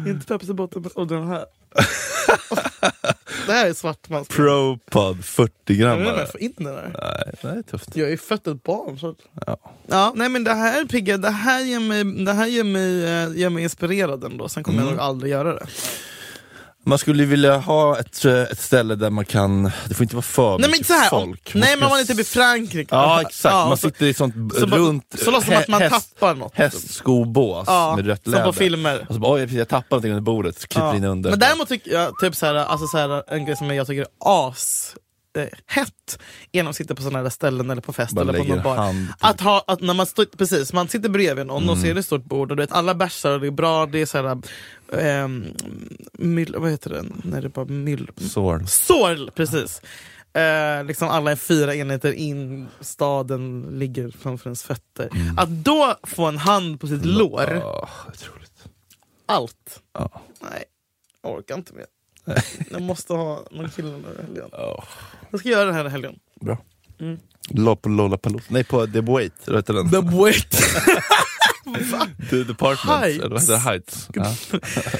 inte 0.06 0.26
Pepsi 0.26 0.52
Bottom 0.52 0.84
och 0.94 1.06
den 1.06 1.28
här. 1.28 1.46
det 3.46 3.52
här 3.52 3.66
är 3.66 3.72
svartmans. 3.72 4.28
Propod 4.28 5.24
40 5.24 5.52
Jag 5.66 5.76
gram 5.78 5.98
vet 5.98 6.08
inte 6.08 6.20
jag 6.20 6.30
får 6.30 6.40
in 6.40 6.52
den 6.56 6.64
där. 6.74 6.90
Nej, 7.02 7.34
det 7.54 7.58
är 7.58 7.62
tufft. 7.62 7.96
Jag 7.96 8.06
är 8.06 8.10
ju 8.10 8.16
fött 8.16 8.46
ett 8.46 8.62
barn. 8.62 8.98
Så. 8.98 9.14
Ja. 9.46 9.56
Ja, 9.86 10.12
nej 10.16 10.28
men 10.28 10.44
det 10.44 10.54
här 10.54 10.84
Pigge, 10.84 11.16
det 11.16 11.30
här 11.30 11.60
ger 11.64 11.80
mig, 11.80 12.24
det 12.24 12.32
här 12.32 12.46
ger 12.46 12.64
mig, 12.64 13.04
eh, 13.04 13.36
ger 13.36 13.50
mig 13.50 13.62
inspirerad 13.62 14.24
ändå. 14.24 14.48
Sen 14.48 14.62
kommer 14.64 14.78
Mm. 14.78 14.88
jag 14.88 14.96
nog 14.96 15.04
aldrig 15.04 15.32
göra 15.32 15.54
det. 15.54 15.66
Man 16.86 16.98
skulle 16.98 17.24
vilja 17.24 17.56
ha 17.56 17.98
ett, 17.98 18.24
eh, 18.24 18.32
ett 18.42 18.60
ställe 18.60 18.94
där 18.94 19.10
man 19.10 19.24
kan, 19.24 19.70
det 19.88 19.94
får 19.94 20.02
inte 20.02 20.16
vara 20.16 20.22
för 20.22 20.58
Nej 20.58 20.70
mycket 20.70 20.88
här, 20.88 21.08
folk. 21.10 21.54
Man 21.54 21.60
nej 21.60 21.70
ska 21.70 21.80
men 21.80 21.88
man 21.88 22.00
är 22.00 22.04
typ 22.04 22.18
i 22.20 22.24
Frankrike. 22.24 22.94
Ja 22.94 23.20
exakt, 23.20 23.52
Ja, 23.54 23.68
man 23.68 23.76
så- 23.76 23.88
sitter 23.88 24.06
i 24.06 24.14
sånt 24.14 24.34
så 24.58 24.66
runt 24.66 25.14
så 25.24 25.30
låtsas 25.30 25.48
man 25.50 25.58
att 25.58 25.68
man 25.68 25.82
hä- 25.82 25.90
tappar 25.90 26.34
något. 26.34 26.52
Hästskobås 26.54 27.64
Ja, 27.66 27.96
med 27.96 28.06
rött 28.06 28.22
som 28.22 28.32
läder. 28.32 28.44
på 28.44 28.52
filmer. 28.52 29.06
Och 29.08 29.14
så 29.14 29.20
bara, 29.20 29.32
oj 29.32 29.56
jag 29.58 29.68
tappade 29.68 29.86
någonting 29.90 30.10
under 30.10 30.22
bordet, 30.22 30.60
så 30.60 30.66
kryper 30.68 30.86
Ja. 30.86 30.96
in 30.96 31.04
under. 31.04 31.30
Men 31.30 31.38
däremot 31.38 31.68
tycker 31.68 31.92
jag, 31.92 32.18
typ 32.18 32.36
så 32.36 32.46
här, 32.46 32.54
alltså 32.54 32.86
så 32.86 32.98
här, 32.98 33.22
en 33.34 33.44
grej 33.44 33.56
som 33.56 33.74
jag 33.74 33.86
tycker 33.86 34.00
är 34.02 34.08
as 34.48 34.94
eh, 35.36 35.46
hett 35.66 36.18
är 36.52 36.58
när 36.58 36.64
man 36.64 36.74
sitter 36.74 36.94
på 36.94 37.02
sådana 37.02 37.22
här 37.22 37.30
ställen 37.30 37.70
eller 37.70 37.82
på 37.82 37.92
fest 37.92 38.12
Bara 38.14 38.22
eller 38.22 38.38
på 38.38 38.44
någon 38.44 38.62
bar. 38.62 38.94
Att 39.20 39.40
ha, 39.40 39.64
att 39.66 39.80
när 39.80 39.94
man, 39.94 40.06
står, 40.06 40.24
precis, 40.24 40.72
man 40.72 40.88
sitter 40.88 41.08
bredvid 41.08 41.46
någon 41.46 41.68
och 41.68 41.78
så 41.78 41.86
är 41.86 41.94
det 41.94 42.00
ett 42.00 42.06
stort 42.06 42.24
bord 42.24 42.50
och 42.50 42.56
du 42.56 42.62
vet, 42.62 42.72
alla 42.72 42.94
bärsar 42.94 43.32
och 43.32 43.40
det 43.40 43.46
är 43.46 43.50
bra, 43.50 43.86
det 43.86 44.00
är 44.00 44.06
så 44.06 44.18
här, 44.22 44.38
ehm, 44.92 45.44
myll, 46.12 46.54
vad 46.58 46.70
heter 46.70 46.90
det? 46.90 47.04
När 47.24 47.40
det 47.40 47.46
är 47.46 47.48
bara 47.48 47.64
myll, 47.64 48.10
Sorl. 48.16 48.66
Sorl, 48.66 49.30
precis. 49.30 49.82
Eh, 50.32 50.84
liksom 50.84 51.08
alla 51.08 51.30
är 51.32 51.36
fyra 51.36 51.74
enheter 51.74 52.12
in, 52.12 52.68
staden 52.80 53.66
ligger 53.72 54.10
framför 54.10 54.48
ens 54.50 54.62
fötter. 54.62 55.08
Att 55.36 55.48
då 55.48 55.94
få 56.02 56.24
en 56.26 56.38
hand 56.38 56.80
på 56.80 56.86
sitt 56.86 57.04
lår, 57.04 57.62
otroligt. 58.08 58.64
allt. 59.26 59.82
Ja. 59.92 60.22
Nej, 60.40 60.64
jag 61.22 61.32
orkar 61.32 61.54
inte 61.54 61.72
mer. 61.74 61.86
Jag 62.70 62.82
måste 62.82 63.12
ha 63.12 63.42
någon 63.50 63.70
kille 63.70 63.88
den 63.90 64.04
här 64.04 64.22
helgen. 64.22 64.48
Ja. 64.52 64.84
Jag 65.34 65.40
ska 65.40 65.48
göra 65.48 65.64
det 65.64 65.72
här 65.72 65.88
helgen. 65.88 66.14
Bra. 66.40 66.58
Mm. 67.00 67.18
På 67.76 67.88
Lollapalooza, 67.88 68.44
nej 68.48 68.64
på 68.64 68.86
The 68.86 69.00
Wait, 69.00 69.32
vad 69.46 69.56
heter 69.56 69.74
den? 69.74 69.90
The 69.90 70.00
wait. 70.00 70.50
The 72.30 72.36
Department, 72.44 73.00
Heights. 73.00 73.18
eller 73.24 73.30
vad 73.30 73.40
heter 73.40 73.52
det? 73.52 73.58
Heights. 73.58 74.08
Ja. 74.14 74.34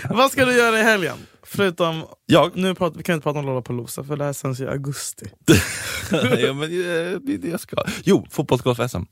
Vad 0.14 0.32
ska 0.32 0.44
du 0.44 0.52
göra 0.52 0.80
i 0.80 0.82
helgen? 0.82 1.16
Förutom, 1.42 2.04
Jag? 2.26 2.56
nu 2.56 2.74
pratar, 2.74 2.96
vi 2.96 3.02
kan 3.02 3.14
inte 3.14 3.22
prata 3.22 3.38
om 3.38 3.46
Lollapalooza 3.46 4.04
för 4.04 4.16
det 4.16 4.24
här 4.24 4.32
sänds 4.32 4.60
i 4.60 4.66
augusti. 4.66 5.26
ja, 6.10 6.52
men, 6.54 6.62
eh, 6.62 7.18
det 7.20 7.34
är 7.34 7.38
det 7.38 7.48
jag 7.48 7.60
ska. 7.60 7.76
Jo, 8.04 8.26
fotbollsgolf-SM. 8.30 9.06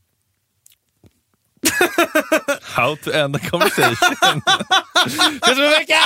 How 2.62 2.96
to 2.96 3.10
end 3.10 3.36
a 3.36 3.40
conversation. 3.50 4.42
Ses 5.42 5.58
om 5.58 5.64
en 5.64 5.70
vecka! 5.70 5.98